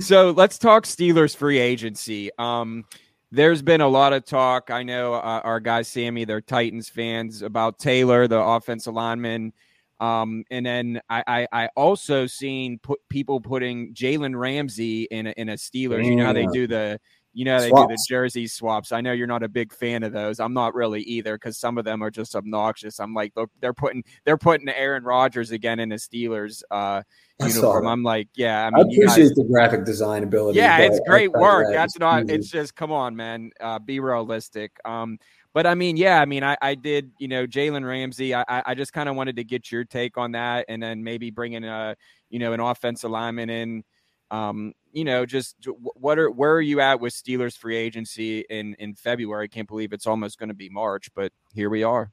So 0.00 0.30
let's 0.30 0.58
talk 0.58 0.84
Steelers 0.84 1.36
free 1.36 1.58
agency. 1.58 2.30
Um, 2.38 2.84
there's 3.32 3.60
been 3.60 3.80
a 3.80 3.88
lot 3.88 4.12
of 4.12 4.24
talk. 4.24 4.70
I 4.70 4.82
know 4.82 5.14
uh, 5.14 5.40
our 5.44 5.60
guy 5.60 5.82
Sammy, 5.82 6.24
they're 6.24 6.40
Titans 6.40 6.88
fans 6.88 7.42
about 7.42 7.78
Taylor, 7.78 8.26
the 8.28 8.40
offensive 8.40 8.94
lineman. 8.94 9.52
Um, 10.00 10.44
and 10.50 10.64
then 10.66 11.00
I, 11.08 11.24
I, 11.26 11.48
I 11.52 11.68
also 11.76 12.26
seen 12.26 12.78
put 12.78 13.00
people 13.08 13.40
putting 13.40 13.94
Jalen 13.94 14.38
Ramsey 14.38 15.04
in 15.04 15.28
a, 15.28 15.30
in 15.30 15.48
a 15.48 15.54
Steelers. 15.54 16.04
You 16.04 16.16
know 16.16 16.26
how 16.26 16.32
they 16.32 16.46
do 16.46 16.66
the 16.66 17.00
you 17.36 17.44
know 17.44 17.60
they 17.60 17.68
swaps. 17.68 17.88
do 17.88 17.94
the 17.94 18.04
jersey 18.08 18.46
swaps. 18.46 18.92
I 18.92 19.02
know 19.02 19.12
you're 19.12 19.26
not 19.26 19.42
a 19.42 19.48
big 19.48 19.70
fan 19.70 20.02
of 20.02 20.12
those. 20.12 20.40
I'm 20.40 20.54
not 20.54 20.74
really 20.74 21.02
either 21.02 21.34
because 21.34 21.58
some 21.58 21.76
of 21.76 21.84
them 21.84 22.02
are 22.02 22.10
just 22.10 22.34
obnoxious. 22.34 22.98
I'm 22.98 23.12
like 23.12 23.34
they're 23.60 23.74
putting 23.74 24.04
they're 24.24 24.38
putting 24.38 24.70
Aaron 24.70 25.04
Rodgers 25.04 25.50
again 25.50 25.78
in 25.78 25.92
a 25.92 25.96
Steelers 25.96 26.62
uh, 26.70 27.02
uniform. 27.40 27.86
I'm 27.86 28.02
like, 28.02 28.28
yeah. 28.36 28.66
I, 28.66 28.70
mean, 28.70 28.78
I 28.78 28.80
appreciate 28.80 29.28
guys, 29.28 29.34
the 29.34 29.44
graphic 29.44 29.84
design 29.84 30.22
ability. 30.22 30.58
Yeah, 30.58 30.78
it's 30.78 30.98
great 31.06 31.30
work. 31.30 31.66
That's 31.70 31.98
not. 31.98 32.30
It's 32.30 32.48
just 32.48 32.74
come 32.74 32.90
on, 32.90 33.14
man. 33.14 33.50
Uh, 33.60 33.80
be 33.80 34.00
realistic. 34.00 34.72
Um, 34.86 35.18
but 35.56 35.66
I 35.66 35.74
mean, 35.74 35.96
yeah, 35.96 36.20
I 36.20 36.26
mean, 36.26 36.44
I, 36.44 36.54
I 36.60 36.74
did, 36.74 37.12
you 37.16 37.28
know, 37.28 37.46
Jalen 37.46 37.82
Ramsey. 37.82 38.34
I, 38.34 38.44
I 38.46 38.74
just 38.74 38.92
kind 38.92 39.08
of 39.08 39.16
wanted 39.16 39.36
to 39.36 39.44
get 39.44 39.72
your 39.72 39.84
take 39.84 40.18
on 40.18 40.32
that, 40.32 40.66
and 40.68 40.82
then 40.82 41.02
maybe 41.02 41.30
bringing 41.30 41.64
a, 41.64 41.96
you 42.28 42.38
know, 42.38 42.52
an 42.52 42.60
offensive 42.60 43.10
lineman 43.10 43.48
in. 43.48 43.84
Um, 44.30 44.74
you 44.92 45.04
know, 45.04 45.24
just 45.24 45.56
what 45.94 46.18
are 46.18 46.30
where 46.30 46.52
are 46.52 46.60
you 46.60 46.82
at 46.82 47.00
with 47.00 47.14
Steelers 47.14 47.56
free 47.56 47.74
agency 47.74 48.40
in 48.50 48.74
in 48.74 48.96
February? 48.96 49.44
I 49.44 49.46
Can't 49.46 49.66
believe 49.66 49.94
it's 49.94 50.06
almost 50.06 50.38
going 50.38 50.50
to 50.50 50.54
be 50.54 50.68
March, 50.68 51.08
but 51.14 51.32
here 51.54 51.70
we 51.70 51.82
are. 51.82 52.12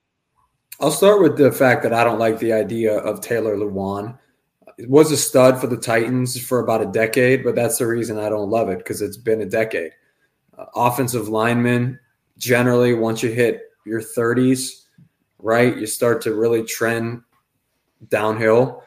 I'll 0.80 0.90
start 0.90 1.22
with 1.22 1.38
the 1.38 1.52
fact 1.52 1.84
that 1.84 1.92
I 1.92 2.06
don't 2.06 2.20
like 2.20 2.40
the 2.40 2.54
idea 2.54 2.96
of 3.00 3.20
Taylor 3.20 3.58
Lewan. 3.58 4.18
It 4.78 4.90
was 4.90 5.12
a 5.12 5.18
stud 5.18 5.60
for 5.60 5.68
the 5.68 5.76
Titans 5.76 6.42
for 6.42 6.62
about 6.62 6.82
a 6.82 6.86
decade, 6.86 7.44
but 7.44 7.56
that's 7.56 7.78
the 7.78 7.88
reason 7.88 8.18
I 8.18 8.30
don't 8.30 8.50
love 8.50 8.70
it 8.70 8.78
because 8.78 9.02
it's 9.02 9.18
been 9.18 9.42
a 9.42 9.46
decade. 9.46 9.92
Uh, 10.58 10.68
offensive 10.76 11.28
linemen 11.28 12.00
generally, 12.38 12.94
once 12.94 13.24
you 13.24 13.32
hit 13.32 13.72
your 13.86 14.02
30s, 14.02 14.84
right, 15.40 15.78
you 15.78 15.86
start 15.86 16.22
to 16.22 16.34
really 16.34 16.63
trend 16.63 17.22
downhill. 18.10 18.84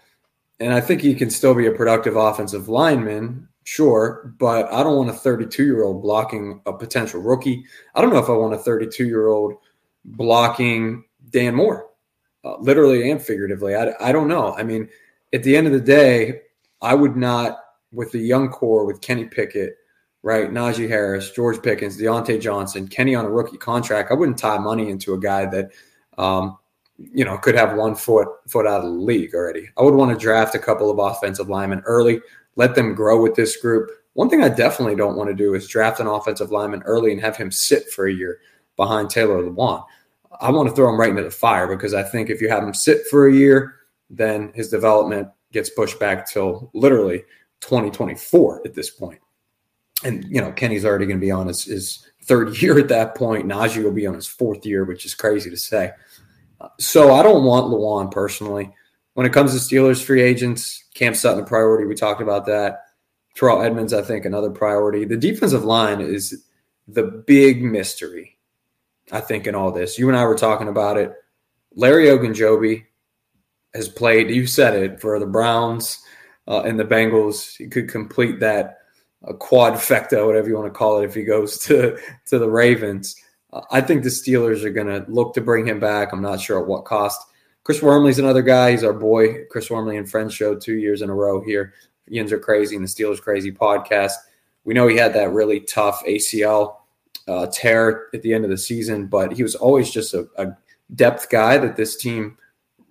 And 0.61 0.73
I 0.73 0.81
think 0.81 1.03
he 1.03 1.15
can 1.15 1.31
still 1.31 1.55
be 1.55 1.67
a 1.67 1.73
productive 1.73 2.17
offensive 2.17 2.69
lineman, 2.69 3.49
sure, 3.65 4.35
but 4.39 4.73
I 4.73 4.83
don't 4.83 4.97
want 4.97 5.11
a 5.11 5.15
32 5.15 5.65
year 5.65 5.85
old 5.85 6.03
blocking 6.03 6.63
a 6.67 6.73
potential 6.73 7.21
rookie. 7.21 7.65
I 7.95 8.01
don't 8.01 8.11
know 8.11 8.19
if 8.19 8.31
I 8.31 8.33
want 8.33 8.55
a 8.55 8.59
32 8.59 9.07
year 9.07 9.27
old 9.27 9.55
blocking 10.05 11.05
Dan 11.31 11.55
Moore, 11.55 11.91
uh, 12.45 12.57
literally 12.59 13.11
and 13.11 13.21
figuratively. 13.21 13.75
I, 13.75 13.93
I 14.01 14.13
don't 14.13 14.29
know. 14.29 14.55
I 14.55 14.63
mean, 14.63 14.89
at 15.35 15.43
the 15.43 15.57
end 15.57 15.67
of 15.67 15.73
the 15.73 15.81
day, 15.81 16.41
I 16.81 16.95
would 16.95 17.17
not, 17.17 17.59
with 17.93 18.13
the 18.13 18.19
young 18.19 18.49
core, 18.49 18.85
with 18.85 19.01
Kenny 19.01 19.25
Pickett, 19.25 19.77
right, 20.27 20.51
Najee 20.51 20.89
Harris, 20.89 21.31
George 21.31 21.63
Pickens, 21.63 21.99
Diontae 21.99 22.41
Johnson, 22.41 22.89
Kenny 22.89 23.15
on 23.15 23.25
a 23.25 23.31
rookie 23.31 23.57
contract, 23.57 24.11
I 24.11 24.15
wouldn't 24.15 24.39
tie 24.39 24.59
money 24.59 24.91
into 24.91 25.15
a 25.15 25.19
guy 25.19 25.47
that, 25.47 25.71
um, 26.19 26.59
you 26.99 27.25
know, 27.25 27.39
could 27.39 27.55
have 27.55 27.77
one 27.77 27.95
foot 27.95 28.29
foot 28.49 28.67
out 28.67 28.85
of 28.85 28.85
the 28.85 28.99
league 28.99 29.35
already. 29.35 29.69
I 29.77 29.83
would 29.83 29.95
want 29.95 30.11
to 30.11 30.23
draft 30.23 30.55
a 30.55 30.59
couple 30.59 30.91
of 30.91 30.99
offensive 30.99 31.49
linemen 31.49 31.83
early 31.87 32.21
let 32.57 32.75
them 32.75 32.95
grow 32.95 33.21
with 33.21 33.35
this 33.35 33.57
group. 33.57 33.91
One 34.15 34.29
thing 34.29 34.43
I 34.43 34.49
definitely 34.49 34.97
don't 34.97 35.17
want 35.17 35.29
to 35.29 35.35
do 35.35 35.55
is 35.55 35.69
draft 35.69 36.01
an 36.01 36.07
offensive 36.07 36.51
lineman 36.51 36.83
early 36.83 37.13
and 37.13 37.21
have 37.21 37.37
him 37.37 37.51
sit 37.51 37.91
for 37.91 38.07
a 38.07 38.13
year 38.13 38.41
behind 38.77 39.11
Taylor 39.11 39.43
Lewan. 39.43 39.85
I 40.41 40.51
want 40.51 40.69
to 40.69 40.75
throw 40.75 40.89
him 40.89 40.99
right 40.99 41.11
into 41.11 41.23
the 41.23 41.31
fire 41.31 41.67
because 41.67 41.95
I 41.95 42.03
think 42.03 42.29
if 42.29 42.41
you 42.41 42.49
have 42.49 42.63
him 42.63 42.75
sit 42.75 43.07
for 43.09 43.27
a 43.27 43.33
year, 43.33 43.77
then 44.11 44.53
his 44.55 44.71
development 44.71 45.29
gets 45.53 45.71
pushed 45.71 45.99
back 46.01 46.27
till 46.27 46.71
literally 46.75 47.25
2024 47.61 48.63
at 48.65 48.75
this 48.75 48.91
point. 48.91 49.21
And, 50.07 50.25
you 50.31 50.41
know, 50.41 50.53
Kenny's 50.53 50.85
already 50.85 51.07
going 51.07 51.19
to 51.19 51.27
be 51.27 51.33
on 51.33 51.49
his, 51.49 51.65
his 51.65 52.09
third 52.23 52.61
year 52.63 52.79
at 52.79 52.89
that 52.89 53.15
point. 53.15 53.47
Najee 53.47 53.83
will 53.83 53.93
be 53.93 54.07
on 54.07 54.15
his 54.15 54.27
fourth 54.27 54.65
year, 54.65 54.85
which 54.85 55.05
is 55.05 55.15
crazy 55.15 55.51
to 55.51 55.57
say. 55.57 55.91
So 56.79 57.13
I 57.13 57.23
don't 57.23 57.45
want 57.45 57.67
Lewan 57.67 58.11
personally. 58.11 58.73
When 59.15 59.27
it 59.27 59.33
comes 59.33 59.53
to 59.53 59.59
Steelers 59.59 60.03
free 60.03 60.23
agents, 60.23 60.85
Cam 60.95 61.15
Sutton 61.15 61.43
a 61.43 61.47
priority. 61.47 61.87
We 61.87 61.95
talked 61.95 62.21
about 62.21 62.47
that. 62.47 62.83
Terrell 63.35 63.63
Edmunds, 63.63 63.93
I 63.93 64.03
think, 64.03 64.25
another 64.25 64.51
priority. 64.51 65.05
The 65.05 65.17
defensive 65.17 65.65
line 65.65 66.01
is 66.01 66.45
the 66.89 67.03
big 67.03 67.63
mystery, 67.63 68.39
I 69.13 69.21
think, 69.21 69.47
in 69.47 69.55
all 69.55 69.73
this. 69.73 69.99
You 69.99 70.09
and 70.09 70.17
I 70.17 70.25
were 70.25 70.37
talking 70.37 70.69
about 70.69 70.97
it. 70.97 71.13
Larry 71.75 72.07
Ogunjobi 72.07 72.85
has 73.75 73.89
played, 73.89 74.31
you 74.31 74.47
said 74.47 74.75
it, 74.75 75.01
for 75.01 75.19
the 75.19 75.27
Browns 75.27 76.03
uh, 76.49 76.63
and 76.63 76.79
the 76.79 76.85
Bengals. 76.85 77.57
He 77.57 77.67
could 77.67 77.89
complete 77.89 78.41
that 78.41 78.79
uh, 79.27 79.33
quadfecta, 79.33 80.27
whatever 80.27 80.49
you 80.49 80.57
want 80.57 80.73
to 80.73 80.79
call 80.79 81.01
it, 81.01 81.05
if 81.05 81.15
he 81.15 81.25
goes 81.25 81.59
to, 81.59 81.99
to 82.27 82.39
the 82.39 82.49
Ravens. 82.49 83.17
Uh, 83.53 83.63
I 83.71 83.81
think 83.81 84.03
the 84.03 84.09
Steelers 84.09 84.65
are 84.65 84.71
going 84.71 84.87
to 84.87 85.05
look 85.11 85.35
to 85.35 85.41
bring 85.41 85.67
him 85.67 85.81
back. 85.81 86.13
I'm 86.13 86.23
not 86.23 86.41
sure 86.41 86.61
at 86.61 86.67
what 86.67 86.85
cost. 86.85 87.21
Chris 87.65 87.83
Wormley's 87.83 88.19
another 88.19 88.43
guy. 88.43 88.71
He's 88.71 88.85
our 88.85 88.93
boy, 88.93 89.45
Chris 89.51 89.71
Wormley 89.71 89.97
and 89.97 90.09
Friends 90.09 90.33
Show 90.33 90.55
two 90.55 90.77
years 90.77 91.03
in 91.03 91.11
a 91.11 91.15
row 91.15 91.41
here. 91.41 91.75
Yins 92.07 92.31
are 92.31 92.39
crazy 92.39 92.77
and 92.77 92.85
the 92.85 92.89
Steelers 92.89 93.21
crazy 93.21 93.51
podcast. 93.51 94.13
We 94.65 94.75
know 94.75 94.87
he 94.87 94.97
had 94.97 95.15
that 95.15 95.33
really 95.33 95.61
tough 95.61 96.05
ACL 96.07 96.77
uh, 97.27 97.47
tear 97.53 98.09
at 98.15 98.23
the 98.23 98.33
end 98.33 98.45
of 98.45 98.51
the 98.51 98.59
season, 98.59 99.07
but 99.07 99.33
he 99.33 99.43
was 99.43 99.57
always 99.57 99.91
just 99.91 100.15
a, 100.15 100.29
a 100.37 100.57
depth 100.95 101.29
guy 101.29 101.59
that 101.59 101.77
this 101.77 101.97
team 101.97 102.39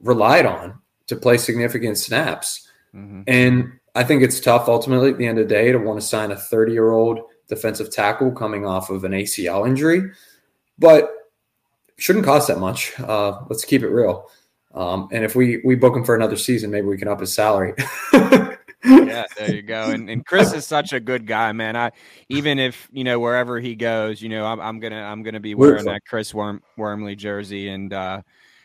relied 0.01 0.45
on 0.45 0.79
to 1.07 1.15
play 1.15 1.37
significant 1.37 1.97
snaps. 1.97 2.67
Mm-hmm. 2.93 3.21
And 3.27 3.79
I 3.95 4.03
think 4.03 4.21
it's 4.21 4.39
tough 4.39 4.67
ultimately 4.67 5.09
at 5.11 5.17
the 5.17 5.25
end 5.25 5.39
of 5.39 5.47
the 5.47 5.53
day 5.53 5.71
to 5.71 5.77
want 5.77 5.99
to 5.99 6.05
sign 6.05 6.31
a 6.31 6.35
30 6.35 6.73
year 6.73 6.91
old 6.91 7.21
defensive 7.47 7.91
tackle 7.91 8.31
coming 8.31 8.65
off 8.65 8.89
of 8.89 9.03
an 9.03 9.13
ACL 9.13 9.67
injury, 9.67 10.11
but 10.77 11.09
shouldn't 11.97 12.25
cost 12.25 12.49
that 12.49 12.59
much. 12.59 12.99
Uh, 12.99 13.39
let's 13.49 13.63
keep 13.63 13.81
it 13.81 13.89
real. 13.89 14.29
Um, 14.73 15.07
and 15.11 15.23
if 15.23 15.35
we 15.35 15.61
we 15.63 15.75
book 15.75 15.95
him 15.95 16.03
for 16.03 16.15
another 16.15 16.35
season, 16.35 16.69
maybe 16.69 16.87
we 16.87 16.97
can 16.97 17.07
up 17.07 17.21
his 17.21 17.33
salary. 17.33 17.73
yeah, 18.13 19.23
there 19.37 19.55
you 19.55 19.61
go. 19.61 19.89
And 19.89 20.09
and 20.09 20.25
Chris 20.25 20.51
is 20.51 20.67
such 20.67 20.91
a 20.91 20.99
good 20.99 21.25
guy, 21.25 21.53
man. 21.53 21.77
I 21.77 21.91
even 22.27 22.59
if 22.59 22.89
you 22.91 23.05
know 23.05 23.17
wherever 23.19 23.59
he 23.61 23.75
goes, 23.75 24.21
you 24.21 24.27
know, 24.27 24.45
I'm, 24.45 24.59
I'm 24.59 24.79
gonna 24.81 25.01
I'm 25.01 25.23
gonna 25.23 25.39
be 25.39 25.55
wearing 25.55 25.85
that 25.85 26.01
Chris 26.05 26.33
Worm, 26.33 26.61
Wormley 26.75 27.15
jersey, 27.15 27.69
and 27.69 27.93
uh, 27.93 28.21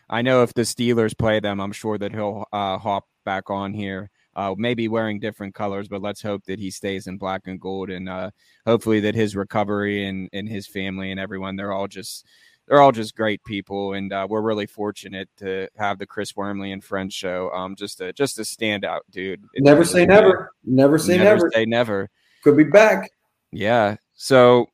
I 0.09 0.23
know 0.23 0.43
if 0.43 0.53
the 0.55 0.63
Steelers 0.63 1.17
play 1.17 1.39
them, 1.39 1.61
I'm 1.61 1.73
sure 1.73 1.97
that 1.97 2.13
he'll 2.13 2.45
uh, 2.53 2.79
hop 2.79 3.07
back 3.25 3.49
on 3.49 3.73
here. 3.73 4.11
Uh, 4.37 4.55
maybe 4.57 4.87
wearing 4.87 5.19
different 5.19 5.55
colors, 5.55 5.89
but 5.89 6.03
let's 6.03 6.23
hope 6.23 6.45
that 6.45 6.59
he 6.59 6.71
stays 6.71 7.07
in 7.07 7.19
black 7.19 7.43
and 7.47 7.61
gold, 7.61 7.91
and 7.91 8.09
uh, 8.09 8.31
hopefully 8.65 9.01
that 9.01 9.15
his 9.15 9.35
recovery 9.35 10.07
and 10.07 10.29
and 10.33 10.49
his 10.49 10.67
family 10.67 11.11
and 11.11 11.19
everyone 11.19 11.57
they're 11.57 11.73
all 11.73 11.89
just 11.89 12.25
they're 12.71 12.81
all 12.81 12.93
just 12.93 13.17
great 13.17 13.43
people, 13.43 13.95
and 13.95 14.13
uh, 14.13 14.29
we're 14.31 14.41
really 14.41 14.67
fortunate 14.67 15.29
to 15.39 15.67
have 15.77 15.99
the 15.99 16.07
Chris 16.07 16.37
Wormley 16.37 16.71
and 16.71 16.83
Friends 16.83 17.13
show. 17.13 17.51
Um, 17.51 17.75
just 17.75 18.01
a 18.01 18.13
just 18.13 18.39
a 18.39 18.43
standout 18.43 19.01
dude. 19.11 19.45
never 19.59 19.85
say 19.85 20.07
never. 20.07 20.53
Never 20.65 20.97
say 20.97 21.17
never. 21.17 21.25
never. 21.25 21.51
Say 21.53 21.65
never. 21.67 22.11
Could 22.45 22.57
be 22.57 22.65
back. 22.65 23.11
Yeah. 23.51 23.97
So 24.15 24.67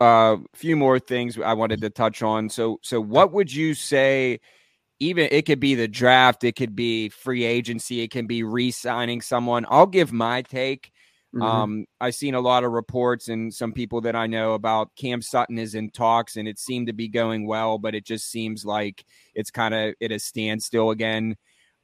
a 0.00 0.04
uh, 0.04 0.36
few 0.54 0.74
more 0.74 0.98
things 0.98 1.38
I 1.38 1.52
wanted 1.52 1.82
to 1.82 1.90
touch 1.90 2.22
on. 2.22 2.48
So 2.48 2.78
so 2.82 2.98
what 2.98 3.32
would 3.32 3.52
you 3.52 3.74
say 3.74 4.40
even 5.00 5.28
it 5.30 5.46
could 5.46 5.60
be 5.60 5.74
the 5.74 5.88
draft, 5.88 6.44
it 6.44 6.56
could 6.56 6.76
be 6.76 7.08
free 7.08 7.44
agency, 7.44 8.02
it 8.02 8.10
can 8.10 8.26
be 8.26 8.42
re-signing 8.42 9.20
someone. 9.20 9.66
I'll 9.68 9.86
give 9.86 10.12
my 10.12 10.42
take. 10.42 10.92
Mm-hmm. 11.34 11.42
Um, 11.42 11.86
I've 12.00 12.14
seen 12.14 12.34
a 12.34 12.40
lot 12.40 12.62
of 12.62 12.70
reports 12.70 13.28
and 13.28 13.52
some 13.52 13.72
people 13.72 14.00
that 14.02 14.14
I 14.14 14.28
know 14.28 14.52
about 14.54 14.94
Cam 14.94 15.20
Sutton 15.20 15.58
is 15.58 15.74
in 15.74 15.90
talks 15.90 16.36
and 16.36 16.46
it 16.46 16.60
seemed 16.60 16.86
to 16.86 16.92
be 16.92 17.08
going 17.08 17.46
well, 17.46 17.76
but 17.76 17.94
it 17.94 18.04
just 18.04 18.30
seems 18.30 18.64
like 18.64 19.04
it's 19.34 19.50
kind 19.50 19.74
of 19.74 19.94
at 20.00 20.12
a 20.12 20.18
standstill 20.20 20.90
again. 20.90 21.36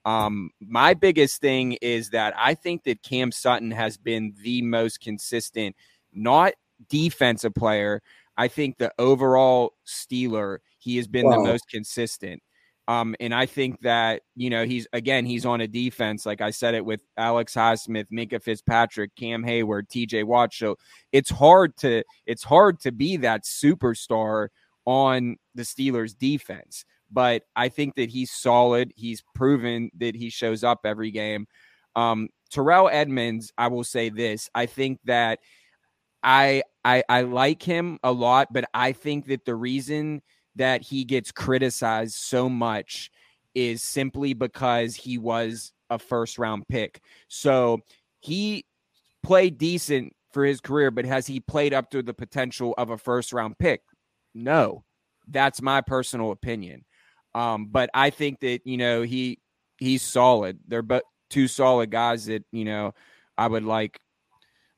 Um, 0.04 0.50
my 0.60 0.94
biggest 0.94 1.40
thing 1.40 1.72
is 1.82 2.10
that 2.10 2.32
I 2.36 2.54
think 2.54 2.84
that 2.84 3.02
Cam 3.02 3.32
Sutton 3.32 3.72
has 3.72 3.96
been 3.96 4.34
the 4.42 4.62
most 4.62 5.00
consistent, 5.00 5.74
not 6.12 6.52
defensive 6.88 7.54
player. 7.54 8.02
I 8.36 8.48
think 8.48 8.78
the 8.78 8.92
overall 8.98 9.74
Steeler, 9.86 10.58
he 10.78 10.96
has 10.96 11.08
been 11.08 11.26
wow. 11.26 11.32
the 11.32 11.50
most 11.50 11.68
consistent. 11.68 12.42
Um, 12.90 13.14
and 13.20 13.32
I 13.32 13.46
think 13.46 13.82
that, 13.82 14.22
you 14.34 14.50
know, 14.50 14.64
he's 14.64 14.88
again, 14.92 15.24
he's 15.24 15.46
on 15.46 15.60
a 15.60 15.68
defense, 15.68 16.26
like 16.26 16.40
I 16.40 16.50
said 16.50 16.74
it 16.74 16.84
with 16.84 17.00
Alex 17.16 17.54
Highsmith, 17.54 18.06
Minkah 18.12 18.42
Fitzpatrick, 18.42 19.14
Cam 19.14 19.44
Heyward, 19.44 19.84
TJ 19.88 20.24
Watt. 20.24 20.52
So 20.52 20.74
it's 21.12 21.30
hard 21.30 21.76
to 21.78 22.02
it's 22.26 22.42
hard 22.42 22.80
to 22.80 22.90
be 22.90 23.18
that 23.18 23.44
superstar 23.44 24.48
on 24.86 25.36
the 25.54 25.62
Steelers 25.62 26.18
defense. 26.18 26.84
But 27.12 27.44
I 27.54 27.68
think 27.68 27.94
that 27.94 28.10
he's 28.10 28.32
solid. 28.32 28.92
He's 28.96 29.22
proven 29.36 29.92
that 29.98 30.16
he 30.16 30.28
shows 30.28 30.64
up 30.64 30.80
every 30.84 31.12
game. 31.12 31.46
Um, 31.94 32.28
Terrell 32.50 32.88
Edmunds, 32.88 33.52
I 33.56 33.68
will 33.68 33.84
say 33.84 34.08
this. 34.08 34.50
I 34.52 34.66
think 34.66 34.98
that 35.04 35.38
I 36.24 36.64
I 36.84 37.04
I 37.08 37.22
like 37.22 37.62
him 37.62 38.00
a 38.02 38.10
lot, 38.10 38.48
but 38.52 38.64
I 38.74 38.90
think 38.90 39.26
that 39.26 39.44
the 39.44 39.54
reason– 39.54 40.22
that 40.56 40.82
he 40.82 41.04
gets 41.04 41.32
criticized 41.32 42.14
so 42.14 42.48
much 42.48 43.10
is 43.54 43.82
simply 43.82 44.34
because 44.34 44.94
he 44.94 45.18
was 45.18 45.72
a 45.90 45.98
first 45.98 46.38
round 46.38 46.66
pick. 46.68 47.00
So 47.28 47.80
he 48.20 48.64
played 49.22 49.58
decent 49.58 50.14
for 50.32 50.44
his 50.44 50.60
career, 50.60 50.90
but 50.90 51.04
has 51.04 51.26
he 51.26 51.40
played 51.40 51.74
up 51.74 51.90
to 51.90 52.02
the 52.02 52.14
potential 52.14 52.74
of 52.78 52.90
a 52.90 52.98
first 52.98 53.32
round 53.32 53.58
pick? 53.58 53.82
No. 54.34 54.84
That's 55.28 55.62
my 55.62 55.80
personal 55.80 56.32
opinion. 56.32 56.84
Um, 57.34 57.66
but 57.66 57.90
I 57.94 58.10
think 58.10 58.40
that, 58.40 58.60
you 58.64 58.76
know, 58.76 59.02
he 59.02 59.38
he's 59.78 60.02
solid. 60.02 60.58
They're 60.66 60.82
but 60.82 61.04
two 61.28 61.46
solid 61.46 61.90
guys 61.90 62.26
that, 62.26 62.44
you 62.50 62.64
know, 62.64 62.94
I 63.38 63.46
would 63.46 63.64
like 63.64 64.00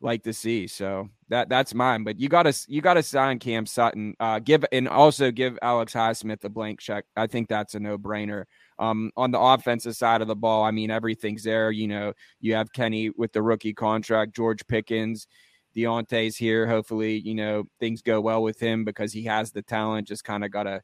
like 0.00 0.24
to 0.24 0.32
see. 0.32 0.66
So 0.66 1.08
that 1.32 1.48
that's 1.48 1.72
mine. 1.72 2.04
But 2.04 2.20
you 2.20 2.28
gotta 2.28 2.54
you 2.68 2.82
gotta 2.82 3.02
sign 3.02 3.38
Cam 3.38 3.64
Sutton. 3.64 4.14
Uh, 4.20 4.38
give 4.38 4.64
and 4.70 4.86
also 4.86 5.30
give 5.30 5.58
Alex 5.62 5.94
Highsmith 5.94 6.44
a 6.44 6.50
blank 6.50 6.78
check. 6.78 7.06
I 7.16 7.26
think 7.26 7.48
that's 7.48 7.74
a 7.74 7.80
no 7.80 7.96
brainer. 7.96 8.44
Um, 8.78 9.10
on 9.16 9.30
the 9.30 9.40
offensive 9.40 9.96
side 9.96 10.20
of 10.20 10.28
the 10.28 10.36
ball, 10.36 10.62
I 10.62 10.72
mean 10.72 10.90
everything's 10.90 11.42
there. 11.42 11.70
You 11.70 11.88
know, 11.88 12.12
you 12.40 12.54
have 12.54 12.72
Kenny 12.72 13.10
with 13.10 13.32
the 13.32 13.40
rookie 13.40 13.72
contract, 13.72 14.36
George 14.36 14.66
Pickens, 14.66 15.26
Diontae's 15.74 16.36
here. 16.36 16.66
Hopefully, 16.66 17.18
you 17.18 17.34
know 17.34 17.64
things 17.80 18.02
go 18.02 18.20
well 18.20 18.42
with 18.42 18.60
him 18.60 18.84
because 18.84 19.10
he 19.10 19.24
has 19.24 19.52
the 19.52 19.62
talent. 19.62 20.08
Just 20.08 20.24
kind 20.24 20.44
of 20.44 20.50
gotta 20.50 20.82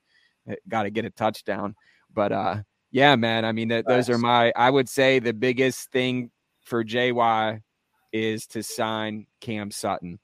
gotta 0.66 0.88
get 0.88 1.04
a 1.04 1.10
touchdown. 1.10 1.76
But 2.12 2.32
uh, 2.32 2.56
yeah, 2.90 3.16
man. 3.16 3.44
I 3.44 3.52
mean, 3.52 3.68
that, 3.68 3.86
those 3.86 4.08
are 4.08 4.16
my. 4.18 4.50
I 4.56 4.70
would 4.70 4.88
say 4.88 5.18
the 5.18 5.34
biggest 5.34 5.92
thing 5.92 6.30
for 6.62 6.82
JY 6.82 7.60
is 8.14 8.46
to 8.46 8.62
sign 8.62 9.26
Cam 9.42 9.70
Sutton. 9.70 10.18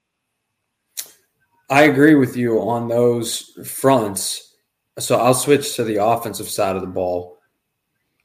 I 1.71 1.85
agree 1.85 2.15
with 2.15 2.37
you 2.37 2.61
on 2.61 2.89
those 2.89 3.59
fronts. 3.67 4.55
So 4.99 5.17
I'll 5.17 5.35
switch 5.35 5.77
to 5.77 5.85
the 5.85 6.05
offensive 6.05 6.49
side 6.49 6.77
of 6.77 6.83
the 6.83 6.89
ball. 6.89 7.39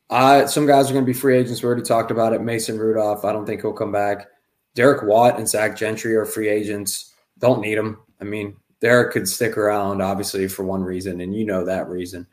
I 0.09 0.45
some 0.45 0.65
guys 0.65 0.89
are 0.89 0.93
going 0.93 1.05
to 1.05 1.11
be 1.11 1.17
free 1.17 1.37
agents. 1.37 1.61
We 1.61 1.67
already 1.67 1.83
talked 1.83 2.11
about 2.11 2.33
it. 2.33 2.41
Mason 2.41 2.77
Rudolph, 2.77 3.25
I 3.25 3.31
don't 3.31 3.45
think 3.45 3.61
he'll 3.61 3.73
come 3.73 3.91
back. 3.91 4.27
Derek 4.75 5.03
Watt 5.03 5.37
and 5.37 5.47
Zach 5.47 5.75
Gentry 5.75 6.15
are 6.15 6.25
free 6.25 6.49
agents. 6.49 7.13
Don't 7.37 7.61
need 7.61 7.77
them. 7.77 7.99
I 8.19 8.23
mean, 8.23 8.55
Derek 8.81 9.13
could 9.13 9.27
stick 9.27 9.57
around, 9.57 10.01
obviously, 10.01 10.47
for 10.47 10.63
one 10.63 10.83
reason, 10.83 11.21
and 11.21 11.35
you 11.35 11.45
know 11.45 11.65
that 11.65 11.89
reason. 11.89 12.27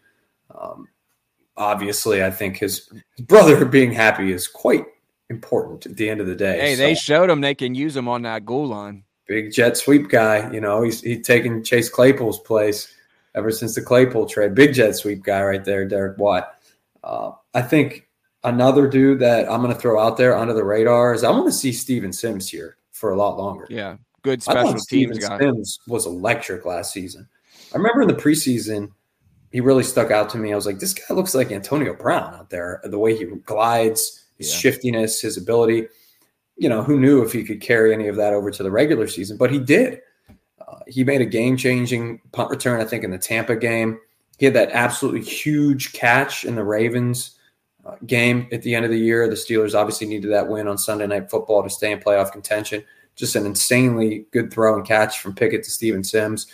Um, 0.54 0.88
obviously, 1.56 2.22
I 2.24 2.30
think 2.30 2.56
his 2.56 2.90
brother 3.20 3.64
being 3.66 3.92
happy 3.92 4.32
is 4.32 4.48
quite 4.48 4.84
important 5.28 5.86
at 5.86 5.96
the 5.96 6.08
end 6.08 6.20
of 6.20 6.26
the 6.26 6.36
day. 6.36 6.60
Hey, 6.60 6.76
so, 6.76 6.82
they 6.82 6.94
showed 6.94 7.30
him 7.30 7.40
they 7.40 7.54
can 7.54 7.74
use 7.74 7.96
him 7.96 8.08
on 8.08 8.22
that 8.22 8.44
goal 8.44 8.68
line. 8.68 9.04
Big 9.26 9.52
jet 9.52 9.76
sweep 9.76 10.08
guy. 10.08 10.50
You 10.52 10.60
know, 10.60 10.82
he's 10.82 11.00
he's 11.00 11.26
taken 11.26 11.64
Chase 11.64 11.88
Claypool's 11.88 12.38
place 12.40 12.92
ever 13.34 13.50
since 13.50 13.74
the 13.74 13.82
Claypool 13.82 14.26
trade. 14.26 14.54
Big 14.54 14.74
jet 14.74 14.92
sweep 14.96 15.22
guy 15.22 15.42
right 15.42 15.64
there, 15.64 15.84
Derek 15.86 16.18
Watt. 16.18 16.58
Uh, 17.02 17.32
I 17.54 17.62
think 17.62 18.08
another 18.44 18.88
dude 18.88 19.18
that 19.20 19.50
I'm 19.50 19.62
going 19.62 19.74
to 19.74 19.80
throw 19.80 20.00
out 20.00 20.16
there 20.16 20.36
under 20.36 20.54
the 20.54 20.64
radar 20.64 21.12
is 21.12 21.24
I 21.24 21.30
want 21.30 21.46
to 21.46 21.52
see 21.52 21.72
Steven 21.72 22.12
Sims 22.12 22.48
here 22.48 22.76
for 22.92 23.10
a 23.10 23.16
lot 23.16 23.36
longer. 23.36 23.66
Yeah, 23.68 23.96
good 24.22 24.42
special 24.42 24.72
teams 24.72 24.82
Steven 24.84 25.18
guy. 25.18 25.38
Sims 25.38 25.80
was 25.86 26.06
electric 26.06 26.64
last 26.64 26.92
season. 26.92 27.28
I 27.74 27.76
remember 27.76 28.02
in 28.02 28.08
the 28.08 28.14
preseason, 28.14 28.92
he 29.50 29.60
really 29.60 29.82
stuck 29.82 30.10
out 30.10 30.30
to 30.30 30.38
me. 30.38 30.52
I 30.52 30.56
was 30.56 30.66
like, 30.66 30.78
this 30.78 30.94
guy 30.94 31.14
looks 31.14 31.34
like 31.34 31.50
Antonio 31.50 31.94
Brown 31.94 32.34
out 32.34 32.50
there. 32.50 32.80
The 32.84 32.98
way 32.98 33.16
he 33.16 33.24
glides, 33.24 34.24
his 34.38 34.52
yeah. 34.52 34.58
shiftiness, 34.58 35.20
his 35.20 35.36
ability. 35.36 35.88
You 36.56 36.68
know, 36.68 36.82
who 36.82 36.98
knew 36.98 37.22
if 37.22 37.32
he 37.32 37.44
could 37.44 37.60
carry 37.60 37.92
any 37.92 38.08
of 38.08 38.16
that 38.16 38.32
over 38.32 38.50
to 38.50 38.62
the 38.62 38.70
regular 38.70 39.06
season, 39.06 39.36
but 39.36 39.50
he 39.50 39.58
did. 39.58 40.00
Uh, 40.66 40.78
he 40.86 41.04
made 41.04 41.20
a 41.20 41.26
game 41.26 41.56
changing 41.56 42.20
punt 42.32 42.50
return, 42.50 42.80
I 42.80 42.84
think, 42.84 43.04
in 43.04 43.10
the 43.10 43.18
Tampa 43.18 43.56
game. 43.56 43.98
He 44.38 44.46
had 44.46 44.54
that 44.54 44.70
absolutely 44.72 45.22
huge 45.22 45.92
catch 45.92 46.44
in 46.44 46.54
the 46.54 46.64
Ravens 46.64 47.38
uh, 47.84 47.96
game 48.06 48.48
at 48.52 48.62
the 48.62 48.74
end 48.74 48.84
of 48.84 48.90
the 48.90 48.98
year. 48.98 49.28
The 49.28 49.34
Steelers 49.34 49.74
obviously 49.74 50.06
needed 50.06 50.32
that 50.32 50.48
win 50.48 50.68
on 50.68 50.78
Sunday 50.78 51.06
Night 51.06 51.30
Football 51.30 51.62
to 51.62 51.70
stay 51.70 51.92
in 51.92 52.00
playoff 52.00 52.32
contention. 52.32 52.84
Just 53.14 53.36
an 53.36 53.46
insanely 53.46 54.26
good 54.32 54.52
throw 54.52 54.76
and 54.76 54.86
catch 54.86 55.20
from 55.20 55.34
Pickett 55.34 55.62
to 55.64 55.70
Steven 55.70 56.04
Sims. 56.04 56.48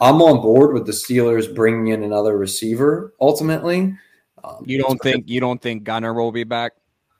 I'm 0.00 0.20
on 0.20 0.42
board 0.42 0.74
with 0.74 0.86
the 0.86 0.92
Steelers 0.92 1.54
bringing 1.54 1.88
in 1.88 2.02
another 2.02 2.36
receiver 2.36 3.14
ultimately. 3.20 3.96
Um, 4.42 4.62
you 4.66 4.78
don't 4.78 5.00
think 5.00 5.28
you 5.28 5.40
don't 5.40 5.62
think 5.62 5.84
Gunner 5.84 6.12
will 6.12 6.32
be 6.32 6.44
back? 6.44 6.72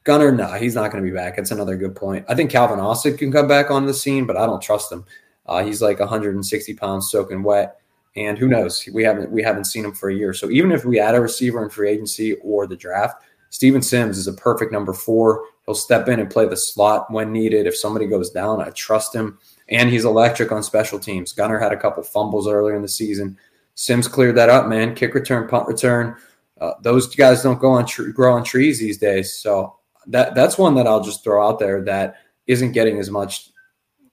Gunner, 0.04 0.30
no, 0.30 0.52
he's 0.52 0.74
not 0.74 0.92
going 0.92 1.02
to 1.02 1.10
be 1.10 1.14
back. 1.14 1.38
It's 1.38 1.50
another 1.50 1.76
good 1.76 1.96
point. 1.96 2.26
I 2.28 2.34
think 2.34 2.50
Calvin 2.50 2.78
Austin 2.78 3.16
can 3.16 3.32
come 3.32 3.48
back 3.48 3.70
on 3.70 3.86
the 3.86 3.94
scene, 3.94 4.26
but 4.26 4.36
I 4.36 4.44
don't 4.44 4.62
trust 4.62 4.92
him. 4.92 5.04
Uh, 5.46 5.64
he's 5.64 5.80
like 5.80 5.98
160 5.98 6.74
pounds 6.74 7.10
soaking 7.10 7.42
wet, 7.42 7.80
and 8.14 8.38
who 8.38 8.46
knows? 8.46 8.86
We 8.92 9.02
haven't 9.02 9.30
we 9.30 9.42
haven't 9.42 9.64
seen 9.64 9.84
him 9.84 9.92
for 9.92 10.10
a 10.10 10.14
year. 10.14 10.34
So 10.34 10.50
even 10.50 10.72
if 10.72 10.84
we 10.84 11.00
add 11.00 11.14
a 11.14 11.20
receiver 11.20 11.62
in 11.62 11.70
free 11.70 11.90
agency 11.90 12.34
or 12.36 12.66
the 12.66 12.76
draft, 12.76 13.22
Steven 13.48 13.82
Sims 13.82 14.18
is 14.18 14.26
a 14.26 14.32
perfect 14.32 14.72
number 14.72 14.92
four. 14.92 15.44
He'll 15.64 15.74
step 15.74 16.08
in 16.08 16.20
and 16.20 16.30
play 16.30 16.46
the 16.46 16.56
slot 16.56 17.10
when 17.10 17.32
needed. 17.32 17.66
If 17.66 17.76
somebody 17.76 18.06
goes 18.06 18.30
down, 18.30 18.60
I 18.60 18.70
trust 18.70 19.14
him, 19.14 19.38
and 19.70 19.88
he's 19.88 20.04
electric 20.04 20.52
on 20.52 20.62
special 20.62 20.98
teams. 20.98 21.32
Gunner 21.32 21.58
had 21.58 21.72
a 21.72 21.78
couple 21.78 22.02
fumbles 22.02 22.46
earlier 22.46 22.76
in 22.76 22.82
the 22.82 22.88
season. 22.88 23.38
Sims 23.74 24.06
cleared 24.06 24.36
that 24.36 24.50
up, 24.50 24.68
man. 24.68 24.94
Kick 24.94 25.14
return, 25.14 25.48
punt 25.48 25.66
return. 25.66 26.16
Uh, 26.60 26.72
those 26.82 27.14
guys 27.14 27.42
don't 27.42 27.60
go 27.60 27.70
on 27.70 27.86
tr- 27.86 28.10
grow 28.10 28.34
on 28.34 28.44
trees 28.44 28.78
these 28.78 28.98
days. 28.98 29.34
So 29.34 29.76
that 30.06 30.34
that's 30.34 30.58
one 30.58 30.74
that 30.76 30.86
I'll 30.86 31.02
just 31.02 31.24
throw 31.24 31.46
out 31.46 31.58
there 31.58 31.82
that 31.84 32.16
isn't 32.46 32.72
getting 32.72 32.98
as 32.98 33.10
much 33.10 33.50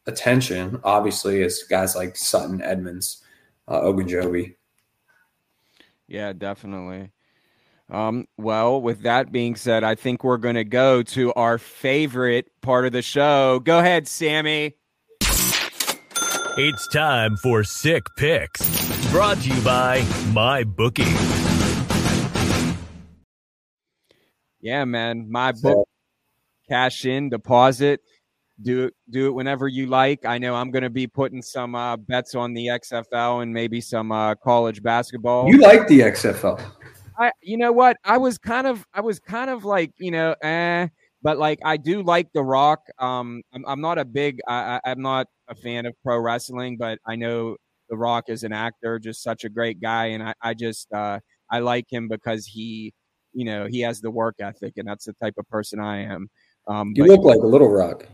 attention, 0.06 0.80
obviously, 0.84 1.44
as 1.44 1.64
guys 1.64 1.96
like 1.96 2.16
Sutton, 2.16 2.62
Edmunds, 2.62 3.24
uh, 3.68 3.82
Ogunjobi. 3.82 4.56
Yeah, 6.08 6.34
definitely. 6.34 7.12
Um, 7.90 8.28
well, 8.38 8.82
with 8.82 9.02
that 9.02 9.32
being 9.32 9.56
said, 9.56 9.84
I 9.84 9.96
think 9.96 10.24
we're 10.24 10.38
going 10.38 10.56
to 10.56 10.64
go 10.64 11.04
to 11.04 11.34
our 11.34 11.58
favorite 11.58 12.50
part 12.62 12.86
of 12.86 12.94
the 12.94 13.02
show. 13.02 13.60
Go 13.60 13.80
ahead, 13.80 14.08
Sammy. 14.08 14.76
It's 16.58 16.88
time 16.90 17.38
for 17.38 17.64
Sick 17.64 18.04
Picks, 18.18 19.10
brought 19.10 19.38
to 19.42 19.50
you 19.50 19.62
by 19.62 20.06
My 20.34 20.64
Bookie. 20.64 21.51
Yeah, 24.62 24.86
man. 24.86 25.28
My 25.30 25.52
book, 25.52 25.88
cash 26.70 27.06
in, 27.06 27.30
deposit, 27.30 28.02
do 28.62 28.86
it, 28.86 28.94
do 29.10 29.28
it 29.28 29.32
whenever 29.32 29.68
you 29.68 29.88
like. 29.88 30.26
I 30.26 30.38
know 30.38 30.56
I'm 30.56 30.72
going 30.72 30.84
to 30.84 30.90
be 30.90 31.08
putting 31.08 31.42
some 31.42 31.76
uh, 31.76 31.98
bets 31.98 32.36
on 32.36 32.54
the 32.54 32.68
XFL 32.68 33.44
and 33.44 33.54
maybe 33.54 33.82
some 33.82 34.12
uh, 34.12 34.36
college 34.36 34.84
basketball. 34.84 35.50
You 35.50 35.58
like 35.58 35.88
the 35.88 36.02
XFL? 36.02 36.64
I, 37.18 37.32
you 37.42 37.58
know 37.58 37.72
what? 37.72 37.98
I 38.04 38.18
was 38.18 38.38
kind 38.38 38.68
of, 38.68 38.86
I 38.94 39.02
was 39.02 39.20
kind 39.20 39.50
of 39.50 39.66
like, 39.66 39.92
you 39.98 40.12
know, 40.12 40.36
eh, 40.44 40.88
but 41.24 41.38
like 41.38 41.60
I 41.64 41.78
do 41.78 42.04
like 42.04 42.32
The 42.34 42.44
Rock. 42.44 42.82
Um, 43.00 43.42
I'm, 43.54 43.66
I'm 43.68 43.82
not 43.82 43.98
a 43.98 44.06
big, 44.06 44.40
I, 44.48 44.80
I'm 44.86 45.02
not 45.02 45.28
a 45.48 45.56
fan 45.56 45.86
of 45.86 45.94
pro 46.04 46.20
wrestling, 46.20 46.78
but 46.78 47.00
I 47.06 47.16
know 47.16 47.58
The 47.90 47.98
Rock 47.98 48.26
is 48.28 48.44
an 48.44 48.54
actor, 48.54 49.00
just 49.00 49.24
such 49.24 49.44
a 49.44 49.50
great 49.50 49.82
guy, 49.82 50.08
and 50.08 50.24
I, 50.24 50.34
I 50.42 50.54
just, 50.54 50.92
uh, 50.94 51.20
I 51.50 51.60
like 51.60 51.86
him 51.92 52.08
because 52.08 52.46
he 52.46 52.94
you 53.34 53.46
know 53.46 53.68
he 53.70 53.82
has 53.82 54.02
the 54.02 54.12
work 54.12 54.36
ethic, 54.40 54.74
and 54.78 54.88
that's 54.88 55.06
the 55.06 55.14
type 55.14 55.36
of 55.38 55.48
person 55.50 55.80
I 55.80 56.04
am. 56.04 56.30
Um, 56.68 56.94
you 56.96 57.06
look 57.06 57.24
like 57.24 57.40
a 57.40 57.48
Little 57.48 57.70
Rock. 57.70 58.06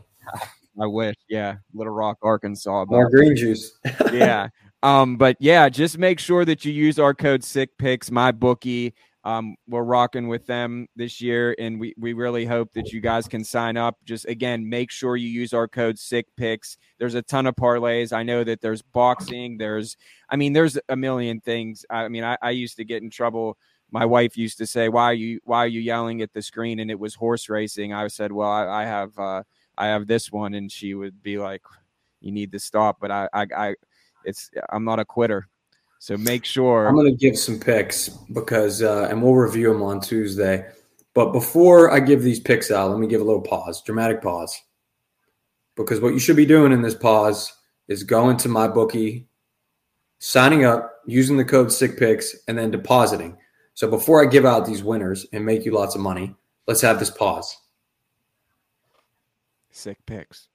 I 0.80 0.86
wish. 0.86 1.16
Yeah, 1.28 1.56
Little 1.74 1.92
Rock, 1.92 2.18
Arkansas. 2.22 2.86
More 2.88 3.10
green 3.10 3.34
juice. 3.34 3.78
yeah. 4.12 4.48
Um, 4.82 5.16
but 5.16 5.36
yeah, 5.40 5.68
just 5.68 5.98
make 5.98 6.20
sure 6.20 6.44
that 6.44 6.64
you 6.64 6.72
use 6.72 6.98
our 6.98 7.14
code 7.14 7.42
Sick 7.42 7.70
Picks, 7.78 8.10
my 8.10 8.30
bookie. 8.30 8.94
Um, 9.24 9.56
we're 9.66 9.82
rocking 9.82 10.28
with 10.28 10.46
them 10.46 10.86
this 10.94 11.20
year, 11.20 11.54
and 11.58 11.80
we 11.80 11.94
we 11.98 12.12
really 12.12 12.46
hope 12.46 12.72
that 12.74 12.92
you 12.92 13.00
guys 13.00 13.26
can 13.26 13.44
sign 13.44 13.76
up. 13.76 13.96
Just 14.04 14.26
again, 14.26 14.68
make 14.68 14.90
sure 14.90 15.16
you 15.16 15.28
use 15.28 15.52
our 15.52 15.66
code 15.66 15.98
Sick 15.98 16.26
Picks. 16.36 16.78
There's 16.98 17.14
a 17.14 17.22
ton 17.22 17.46
of 17.46 17.56
parlays. 17.56 18.12
I 18.12 18.22
know 18.22 18.44
that 18.44 18.60
there's 18.60 18.80
boxing. 18.80 19.58
There's, 19.58 19.96
I 20.30 20.36
mean, 20.36 20.52
there's 20.52 20.78
a 20.88 20.96
million 20.96 21.40
things. 21.40 21.84
I 21.90 22.08
mean, 22.08 22.24
I, 22.24 22.38
I 22.40 22.50
used 22.50 22.76
to 22.76 22.84
get 22.84 23.02
in 23.02 23.10
trouble. 23.10 23.58
My 23.90 24.04
wife 24.04 24.36
used 24.36 24.58
to 24.58 24.66
say, 24.66 24.88
"Why 24.88 25.04
are 25.04 25.14
you 25.14 25.40
Why 25.44 25.58
are 25.64 25.68
you 25.68 25.80
yelling 25.80 26.20
at 26.22 26.32
the 26.32 26.42
screen?" 26.42 26.80
And 26.80 26.90
it 26.90 26.98
was 26.98 27.14
horse 27.14 27.48
racing. 27.48 27.92
I 27.92 28.06
said, 28.08 28.32
"Well, 28.32 28.50
I, 28.50 28.82
I 28.82 28.84
have 28.84 29.18
uh, 29.18 29.42
I 29.76 29.86
have 29.86 30.06
this 30.06 30.30
one," 30.30 30.54
and 30.54 30.70
she 30.70 30.94
would 30.94 31.22
be 31.22 31.38
like, 31.38 31.62
"You 32.20 32.32
need 32.32 32.52
to 32.52 32.58
stop." 32.58 32.98
But 33.00 33.10
I 33.10 33.28
I, 33.32 33.46
I 33.56 33.74
it's 34.24 34.50
I'm 34.70 34.84
not 34.84 34.98
a 34.98 35.04
quitter. 35.04 35.48
So 36.00 36.16
make 36.16 36.44
sure 36.44 36.86
I'm 36.86 36.94
going 36.94 37.10
to 37.10 37.16
give 37.16 37.36
some 37.36 37.58
picks 37.58 38.08
because, 38.32 38.82
uh, 38.82 39.08
and 39.10 39.22
we'll 39.22 39.34
review 39.34 39.72
them 39.72 39.82
on 39.82 40.00
Tuesday. 40.00 40.64
But 41.12 41.32
before 41.32 41.90
I 41.90 41.98
give 41.98 42.22
these 42.22 42.38
picks 42.38 42.70
out, 42.70 42.90
let 42.90 43.00
me 43.00 43.08
give 43.08 43.20
a 43.20 43.24
little 43.24 43.40
pause, 43.42 43.82
dramatic 43.82 44.22
pause, 44.22 44.56
because 45.76 46.00
what 46.00 46.12
you 46.12 46.20
should 46.20 46.36
be 46.36 46.46
doing 46.46 46.70
in 46.70 46.82
this 46.82 46.94
pause 46.94 47.52
is 47.88 48.04
going 48.04 48.36
to 48.36 48.48
my 48.48 48.68
bookie, 48.68 49.26
signing 50.20 50.64
up, 50.64 50.92
using 51.06 51.36
the 51.36 51.44
code 51.44 51.72
Sick 51.72 51.98
Picks, 51.98 52.36
and 52.46 52.56
then 52.56 52.70
depositing. 52.70 53.36
So 53.78 53.88
before 53.88 54.20
I 54.20 54.26
give 54.26 54.44
out 54.44 54.66
these 54.66 54.82
winners 54.82 55.24
and 55.32 55.46
make 55.46 55.64
you 55.64 55.70
lots 55.70 55.94
of 55.94 56.00
money, 56.00 56.34
let's 56.66 56.80
have 56.80 56.98
this 56.98 57.10
pause. 57.10 57.56
Sick 59.70 60.04
picks. 60.04 60.48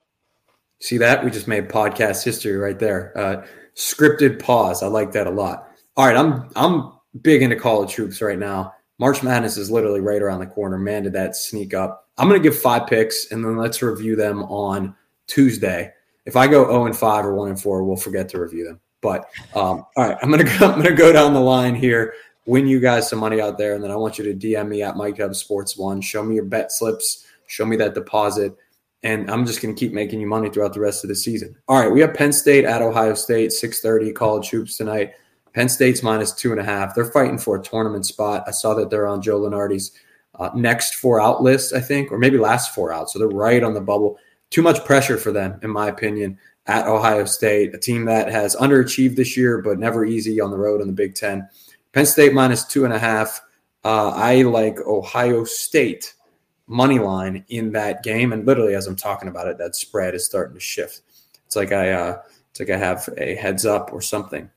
See 0.81 0.97
that? 0.97 1.23
We 1.23 1.31
just 1.31 1.47
made 1.47 1.69
podcast 1.69 2.25
history 2.25 2.57
right 2.57 2.77
there. 2.77 3.17
Uh, 3.17 3.45
scripted 3.77 4.43
pause. 4.43 4.83
I 4.83 4.88
like 4.88 5.13
that 5.13 5.27
a 5.27 5.29
lot. 5.29 5.69
All 5.95 6.05
right, 6.05 6.17
I'm 6.17 6.49
I'm 6.57 6.91
big 7.21 7.41
into 7.41 7.55
college 7.55 7.93
hoops 7.93 8.21
right 8.21 8.38
now. 8.38 8.73
March 8.99 9.23
Madness 9.23 9.55
is 9.55 9.71
literally 9.71 10.01
right 10.01 10.21
around 10.21 10.41
the 10.41 10.47
corner. 10.47 10.77
Man, 10.77 11.03
did 11.03 11.13
that 11.13 11.38
sneak 11.38 11.73
up. 11.73 12.09
I'm 12.17 12.27
going 12.27 12.41
to 12.41 12.45
give 12.45 12.59
five 12.59 12.88
picks 12.88 13.31
and 13.31 13.41
then 13.41 13.55
let's 13.55 13.81
review 13.81 14.17
them 14.17 14.43
on 14.43 14.97
Tuesday. 15.27 15.93
If 16.25 16.36
I 16.36 16.47
go 16.47 16.65
0 16.65 16.88
and 16.88 16.97
5 16.97 17.25
or 17.25 17.36
1 17.36 17.51
and 17.51 17.62
4, 17.62 17.86
we'll 17.86 17.95
forget 17.95 18.27
to 18.29 18.41
review 18.41 18.65
them. 18.65 18.81
But 18.99 19.29
um, 19.55 19.86
all 19.95 20.09
right, 20.09 20.17
I'm 20.21 20.29
gonna 20.29 20.43
go, 20.59 20.71
I'm 20.71 20.81
gonna 20.81 20.93
go 20.93 21.13
down 21.13 21.33
the 21.33 21.39
line 21.39 21.75
here, 21.75 22.15
win 22.45 22.67
you 22.67 22.79
guys 22.79 23.10
some 23.10 23.19
money 23.19 23.39
out 23.39 23.58
there, 23.58 23.75
and 23.75 23.84
then 23.84 23.91
I 23.91 23.95
want 23.95 24.17
you 24.17 24.23
to 24.25 24.34
DM 24.34 24.67
me 24.67 24.84
at 24.84 24.97
Mike 24.97 25.17
Dub 25.17 25.36
Sports 25.36 25.77
One. 25.77 26.01
Show 26.01 26.23
me 26.23 26.36
your 26.36 26.45
bet 26.45 26.71
slips, 26.71 27.25
show 27.47 27.65
me 27.65 27.75
that 27.77 27.93
deposit, 27.93 28.56
and 29.03 29.29
I'm 29.29 29.45
just 29.45 29.62
going 29.62 29.75
to 29.75 29.79
keep 29.79 29.93
making 29.93 30.21
you 30.21 30.27
money 30.27 30.49
throughout 30.49 30.73
the 30.73 30.79
rest 30.79 31.03
of 31.03 31.10
the 31.10 31.15
season. 31.15 31.56
All 31.67 31.79
right, 31.79 31.91
we 31.91 32.01
have 32.01 32.13
Penn 32.13 32.34
State 32.34 32.65
at 32.65 32.82
Ohio 32.82 33.13
State, 33.13 33.51
6:30 33.51 34.13
college 34.13 34.49
hoops 34.49 34.77
tonight. 34.77 35.13
Penn 35.53 35.69
State's 35.69 36.01
minus 36.01 36.34
two 36.34 36.51
and 36.51 36.60
a 36.60 36.63
half. 36.63 36.95
They're 36.95 37.06
fighting 37.06 37.38
for 37.38 37.56
a 37.56 37.62
tournament 37.62 38.06
spot. 38.06 38.43
I 38.47 38.51
saw 38.51 38.73
that 38.73 38.89
they're 38.89 39.08
on 39.08 39.21
Joe 39.21 39.39
Lunardi's 39.39 39.91
uh, 40.39 40.49
next 40.56 40.95
four 40.95 41.21
out 41.21 41.43
list, 41.43 41.73
I 41.73 41.79
think, 41.79 42.12
or 42.12 42.17
maybe 42.17 42.38
last 42.38 42.73
four 42.73 42.91
out. 42.91 43.10
So 43.10 43.19
they're 43.19 43.27
right 43.27 43.63
on 43.63 43.73
the 43.73 43.82
bubble. 43.82 44.17
Too 44.49 44.63
much 44.63 44.84
pressure 44.84 45.17
for 45.17 45.32
them, 45.32 45.60
in 45.62 45.69
my 45.69 45.89
opinion, 45.89 46.39
at 46.65 46.88
Ohio 46.88 47.25
State, 47.25 47.75
a 47.75 47.77
team 47.77 48.06
that 48.06 48.32
has 48.32 48.56
underachieved 48.56 49.15
this 49.15 49.36
year, 49.38 49.62
but 49.62 49.79
never 49.79 50.06
easy 50.06 50.39
on 50.39 50.49
the 50.49 50.58
road 50.58 50.82
in 50.82 50.88
the 50.88 50.93
Big 50.93 51.13
Ten. 51.13 51.47
Penn 51.93 52.06
State 52.06 52.34
minus 52.34 52.65
two 52.65 52.86
and 52.86 52.93
a 52.93 52.99
half. 52.99 53.41
Uh, 53.84 54.10
I 54.10 54.41
like 54.41 54.79
Ohio 54.82 55.43
State 55.43 56.13
money 56.67 56.99
line 56.99 57.45
in 57.49 57.71
that 57.73 58.03
game. 58.03 58.34
And 58.34 58.45
literally, 58.45 58.75
as 58.75 58.88
I'm 58.88 58.95
talking 58.95 59.29
about 59.29 59.47
it, 59.47 59.58
that 59.60 59.75
spread 59.75 60.15
is 60.15 60.25
starting 60.25 60.56
to 60.56 60.60
shift. 60.60 61.01
It's 61.45 61.56
like 61.56 61.71
I, 61.71 61.91
uh, 61.91 62.21
it's 62.49 62.60
like 62.60 62.69
I 62.69 62.77
have 62.77 63.08
a 63.17 63.36
heads 63.36 63.65
up 63.65 63.91
or 63.93 64.01
something. 64.01 64.49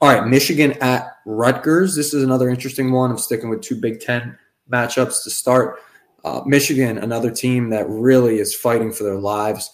All 0.00 0.08
right, 0.08 0.26
Michigan 0.26 0.72
at 0.80 1.16
Rutgers. 1.26 1.94
This 1.96 2.14
is 2.14 2.22
another 2.22 2.48
interesting 2.48 2.92
one. 2.92 3.10
I'm 3.10 3.18
sticking 3.18 3.50
with 3.50 3.60
two 3.62 3.76
Big 3.80 4.00
Ten 4.00 4.38
matchups 4.70 5.24
to 5.24 5.30
start. 5.30 5.80
Uh, 6.24 6.42
Michigan, 6.46 6.98
another 6.98 7.30
team 7.30 7.70
that 7.70 7.88
really 7.88 8.38
is 8.38 8.54
fighting 8.54 8.92
for 8.92 9.04
their 9.04 9.18
lives. 9.18 9.70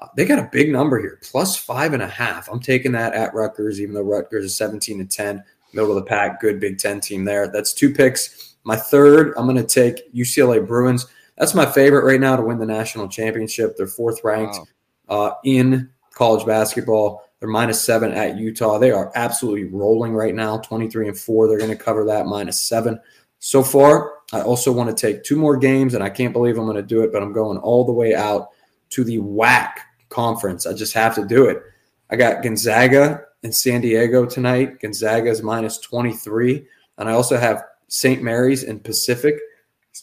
Uh, 0.00 0.08
they 0.16 0.24
got 0.24 0.38
a 0.38 0.48
big 0.50 0.70
number 0.70 0.98
here, 0.98 1.18
plus 1.22 1.56
five 1.56 1.92
and 1.92 2.02
a 2.02 2.08
half. 2.08 2.48
I'm 2.48 2.60
taking 2.60 2.92
that 2.92 3.12
at 3.12 3.34
Rutgers, 3.34 3.80
even 3.80 3.94
though 3.94 4.02
Rutgers 4.02 4.46
is 4.46 4.56
17 4.56 4.98
to 4.98 5.04
10, 5.04 5.44
middle 5.72 5.90
of 5.90 5.96
the 5.96 6.08
pack, 6.08 6.40
good 6.40 6.60
Big 6.60 6.78
Ten 6.78 7.00
team 7.00 7.24
there. 7.24 7.48
That's 7.48 7.72
two 7.72 7.92
picks. 7.92 8.56
My 8.64 8.76
third, 8.76 9.34
I'm 9.36 9.46
going 9.46 9.56
to 9.56 9.64
take 9.64 10.12
UCLA 10.12 10.66
Bruins. 10.66 11.06
That's 11.38 11.54
my 11.54 11.64
favorite 11.64 12.04
right 12.04 12.20
now 12.20 12.36
to 12.36 12.42
win 12.42 12.58
the 12.58 12.66
national 12.66 13.08
championship. 13.08 13.76
They're 13.76 13.86
fourth 13.86 14.22
ranked 14.22 14.58
wow. 15.08 15.16
uh, 15.16 15.34
in 15.44 15.90
college 16.12 16.44
basketball. 16.46 17.24
They're 17.38 17.48
minus 17.48 17.80
seven 17.80 18.12
at 18.12 18.36
Utah. 18.36 18.78
They 18.78 18.90
are 18.90 19.10
absolutely 19.14 19.64
rolling 19.64 20.12
right 20.12 20.34
now, 20.34 20.58
23 20.58 21.08
and 21.08 21.18
four. 21.18 21.48
They're 21.48 21.58
going 21.58 21.70
to 21.70 21.76
cover 21.76 22.04
that 22.04 22.26
minus 22.26 22.60
seven. 22.60 23.00
So 23.38 23.62
far, 23.62 24.18
I 24.34 24.42
also 24.42 24.70
want 24.70 24.94
to 24.94 25.06
take 25.06 25.24
two 25.24 25.36
more 25.36 25.56
games, 25.56 25.94
and 25.94 26.04
I 26.04 26.10
can't 26.10 26.34
believe 26.34 26.58
I'm 26.58 26.66
going 26.66 26.76
to 26.76 26.82
do 26.82 27.02
it, 27.02 27.10
but 27.10 27.22
I'm 27.22 27.32
going 27.32 27.56
all 27.56 27.86
the 27.86 27.92
way 27.92 28.14
out 28.14 28.48
to 28.90 29.02
the 29.02 29.18
WAC 29.18 29.70
conference. 30.10 30.66
I 30.66 30.74
just 30.74 30.92
have 30.92 31.14
to 31.14 31.24
do 31.24 31.46
it. 31.46 31.62
I 32.10 32.16
got 32.16 32.42
Gonzaga 32.42 33.24
and 33.42 33.54
San 33.54 33.80
Diego 33.80 34.26
tonight. 34.26 34.80
Gonzaga 34.80 35.30
is 35.30 35.42
minus 35.42 35.78
23. 35.78 36.66
And 36.98 37.08
I 37.08 37.12
also 37.12 37.36
have 37.36 37.64
St. 37.88 38.22
Mary's 38.22 38.62
and 38.62 38.82
Pacific. 38.82 39.36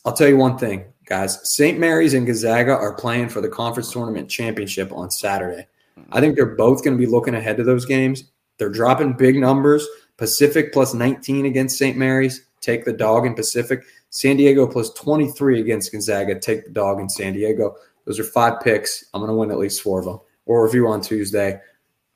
I'll 0.06 0.14
tell 0.14 0.28
you 0.28 0.38
one 0.38 0.58
thing, 0.58 0.86
guys. 1.06 1.40
St. 1.56 1.80
Mary's 1.80 2.14
and 2.14 2.26
Gonzaga 2.26 2.72
are 2.72 2.96
playing 2.96 3.30
for 3.30 3.42
the 3.42 3.50
conference 3.50 3.92
tournament 3.92 4.30
championship 4.30 4.92
on 4.92 5.12
Saturday. 5.12 5.68
I 6.12 6.20
think 6.20 6.36
they're 6.36 6.56
both 6.56 6.84
going 6.84 6.98
to 6.98 7.04
be 7.04 7.10
looking 7.10 7.36
ahead 7.36 7.58
to 7.58 7.64
those 7.64 7.86
games. 7.86 8.26
They're 8.58 8.70
dropping 8.70 9.14
big 9.14 9.36
numbers. 9.36 9.88
Pacific 10.18 10.74
plus 10.74 10.94
19 10.94 11.46
against 11.46 11.78
St. 11.78 11.98
Mary's. 11.98 12.46
Take 12.62 12.86
the 12.86 12.94
dog 12.94 13.26
in 13.26 13.36
Pacific. 13.36 13.84
San 14.10 14.38
Diego 14.38 14.68
plus 14.68 14.92
23 14.94 15.62
against 15.62 15.92
Gonzaga. 15.92 16.40
Take 16.40 16.66
the 16.66 16.72
dog 16.72 17.00
in 17.00 17.10
San 17.10 17.34
Diego. 17.34 17.76
Those 18.06 18.20
are 18.20 18.24
five 18.24 18.62
picks. 18.62 19.06
I'm 19.14 19.22
going 19.22 19.30
to 19.30 19.36
win 19.36 19.52
at 19.52 19.58
least 19.58 19.82
four 19.82 20.00
of 20.00 20.06
them. 20.06 20.20
We'll 20.46 20.60
review 20.60 20.88
on 20.88 21.02
Tuesday. 21.02 21.60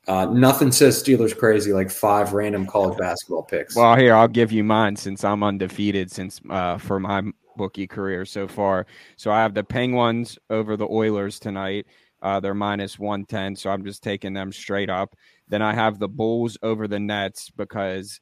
Uh, 0.08 0.26
nothing 0.26 0.72
says 0.72 1.02
Steelers 1.02 1.38
crazy 1.38 1.74
like 1.74 1.92
five 1.92 2.34
random 2.34 2.66
college 2.66 2.98
basketball 2.98 3.44
picks. 3.44 3.76
Well, 3.76 3.96
here 3.96 4.16
I'll 4.16 4.28
give 4.28 4.52
you 4.52 4.64
mine 4.64 4.96
since 4.96 5.24
I'm 5.24 5.44
undefeated 5.44 6.12
since 6.12 6.42
uh, 6.50 6.78
for 6.78 7.00
my 7.00 7.22
bookie 7.56 7.88
career 7.88 8.26
so 8.26 8.48
far. 8.48 8.88
So 9.16 9.32
I 9.32 9.42
have 9.42 9.54
the 9.54 9.64
Penguins 9.64 10.40
over 10.50 10.76
the 10.76 10.88
Oilers 10.88 11.40
tonight. 11.40 11.86
Uh, 12.22 12.40
they're 12.40 12.54
minus 12.54 13.00
110, 13.00 13.56
so 13.56 13.70
I'm 13.70 13.84
just 13.84 14.04
taking 14.04 14.34
them 14.34 14.52
straight 14.52 14.90
up. 14.90 15.16
Then 15.48 15.62
I 15.62 15.74
have 15.74 16.00
the 16.00 16.08
Bulls 16.08 16.58
over 16.62 16.88
the 16.88 17.00
Nets 17.00 17.50
because 17.50 18.22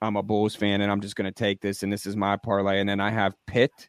I'm 0.00 0.16
a 0.16 0.22
Bulls 0.22 0.54
fan 0.54 0.80
and 0.80 0.90
I'm 0.90 1.00
just 1.00 1.16
going 1.16 1.32
to 1.32 1.32
take 1.32 1.60
this, 1.60 1.82
and 1.82 1.92
this 1.92 2.06
is 2.06 2.16
my 2.16 2.36
parlay. 2.36 2.80
And 2.80 2.88
then 2.88 3.00
I 3.00 3.10
have 3.10 3.34
Pitt 3.46 3.88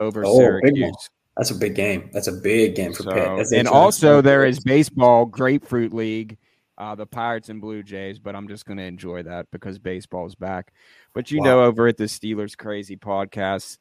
over 0.00 0.24
oh, 0.24 0.38
Syracuse. 0.38 1.10
That's 1.36 1.50
a 1.50 1.54
big 1.54 1.74
game. 1.74 2.10
That's 2.12 2.26
a 2.26 2.32
big 2.32 2.74
game 2.74 2.92
for 2.92 3.04
so, 3.04 3.12
Pitt. 3.12 3.52
and 3.52 3.66
also 3.66 4.20
there 4.20 4.44
is 4.44 4.60
baseball, 4.60 5.24
Grapefruit 5.24 5.92
League, 5.92 6.36
uh, 6.76 6.94
the 6.94 7.06
Pirates 7.06 7.48
and 7.48 7.60
Blue 7.60 7.82
Jays, 7.82 8.18
but 8.18 8.36
I'm 8.36 8.48
just 8.48 8.66
going 8.66 8.76
to 8.76 8.84
enjoy 8.84 9.22
that 9.22 9.46
because 9.50 9.78
baseball's 9.78 10.34
back. 10.34 10.72
But 11.14 11.30
you 11.30 11.38
wow. 11.38 11.44
know, 11.44 11.62
over 11.64 11.86
at 11.86 11.96
the 11.96 12.04
Steelers 12.04 12.56
Crazy 12.56 12.96
Podcast, 12.96 13.78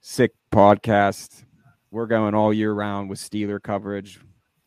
sick 0.00 0.32
podcast, 0.52 1.44
we're 1.90 2.06
going 2.06 2.34
all 2.34 2.52
year 2.52 2.72
round 2.72 3.08
with 3.08 3.18
Steeler 3.18 3.62
coverage, 3.62 4.20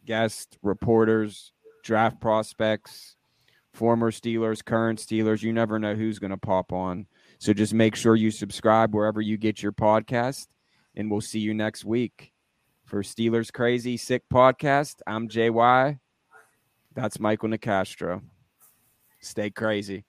guests, 0.06 0.58
reporters, 0.64 1.52
draft 1.84 2.20
prospects, 2.20 3.16
former 3.74 4.10
Steelers, 4.10 4.66
current 4.66 4.98
Steelers. 4.98 5.44
You 5.44 5.54
never 5.54 5.78
know 5.78 5.94
who's 5.94 6.18
going 6.18 6.32
to 6.32 6.38
pop 6.38 6.74
on. 6.74 7.06
So 7.38 7.54
just 7.54 7.76
make 7.76 7.96
sure 7.96 8.16
you 8.16 8.32
subscribe 8.32 8.96
wherever 8.96 9.22
you 9.22 9.38
get 9.38 9.62
your 9.62 9.72
podcast 9.72 10.48
and 10.98 11.10
we'll 11.12 11.22
see 11.22 11.40
you 11.40 11.54
next 11.54 11.86
week 11.86 12.34
for 12.84 13.04
Steelers 13.04 13.54
Crazy 13.54 13.96
Sick 13.96 14.24
Podcast. 14.34 14.96
I'm 15.06 15.30
JY. 15.30 16.00
That's 16.96 17.20
Michael 17.20 17.50
Nicastro. 17.50 18.22
Stay 19.22 19.52
crazy. 19.52 20.06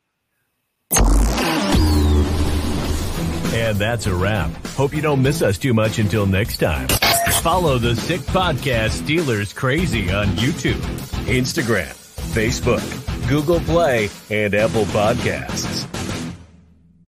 And 3.50 3.76
that's 3.76 4.06
a 4.06 4.14
wrap. 4.14 4.50
Hope 4.68 4.94
you 4.94 5.02
don't 5.02 5.22
miss 5.22 5.42
us 5.42 5.58
too 5.58 5.74
much 5.74 5.98
until 5.98 6.26
next 6.26 6.58
time. 6.58 6.88
Follow 7.42 7.78
the 7.78 7.94
Sick 7.94 8.20
Podcast 8.22 9.02
Steelers 9.02 9.54
Crazy 9.54 10.10
on 10.10 10.26
YouTube, 10.28 10.80
Instagram, 11.26 11.92
Facebook, 12.32 13.28
Google 13.28 13.60
Play, 13.60 14.08
and 14.30 14.54
Apple 14.54 14.84
Podcasts. 14.86 15.97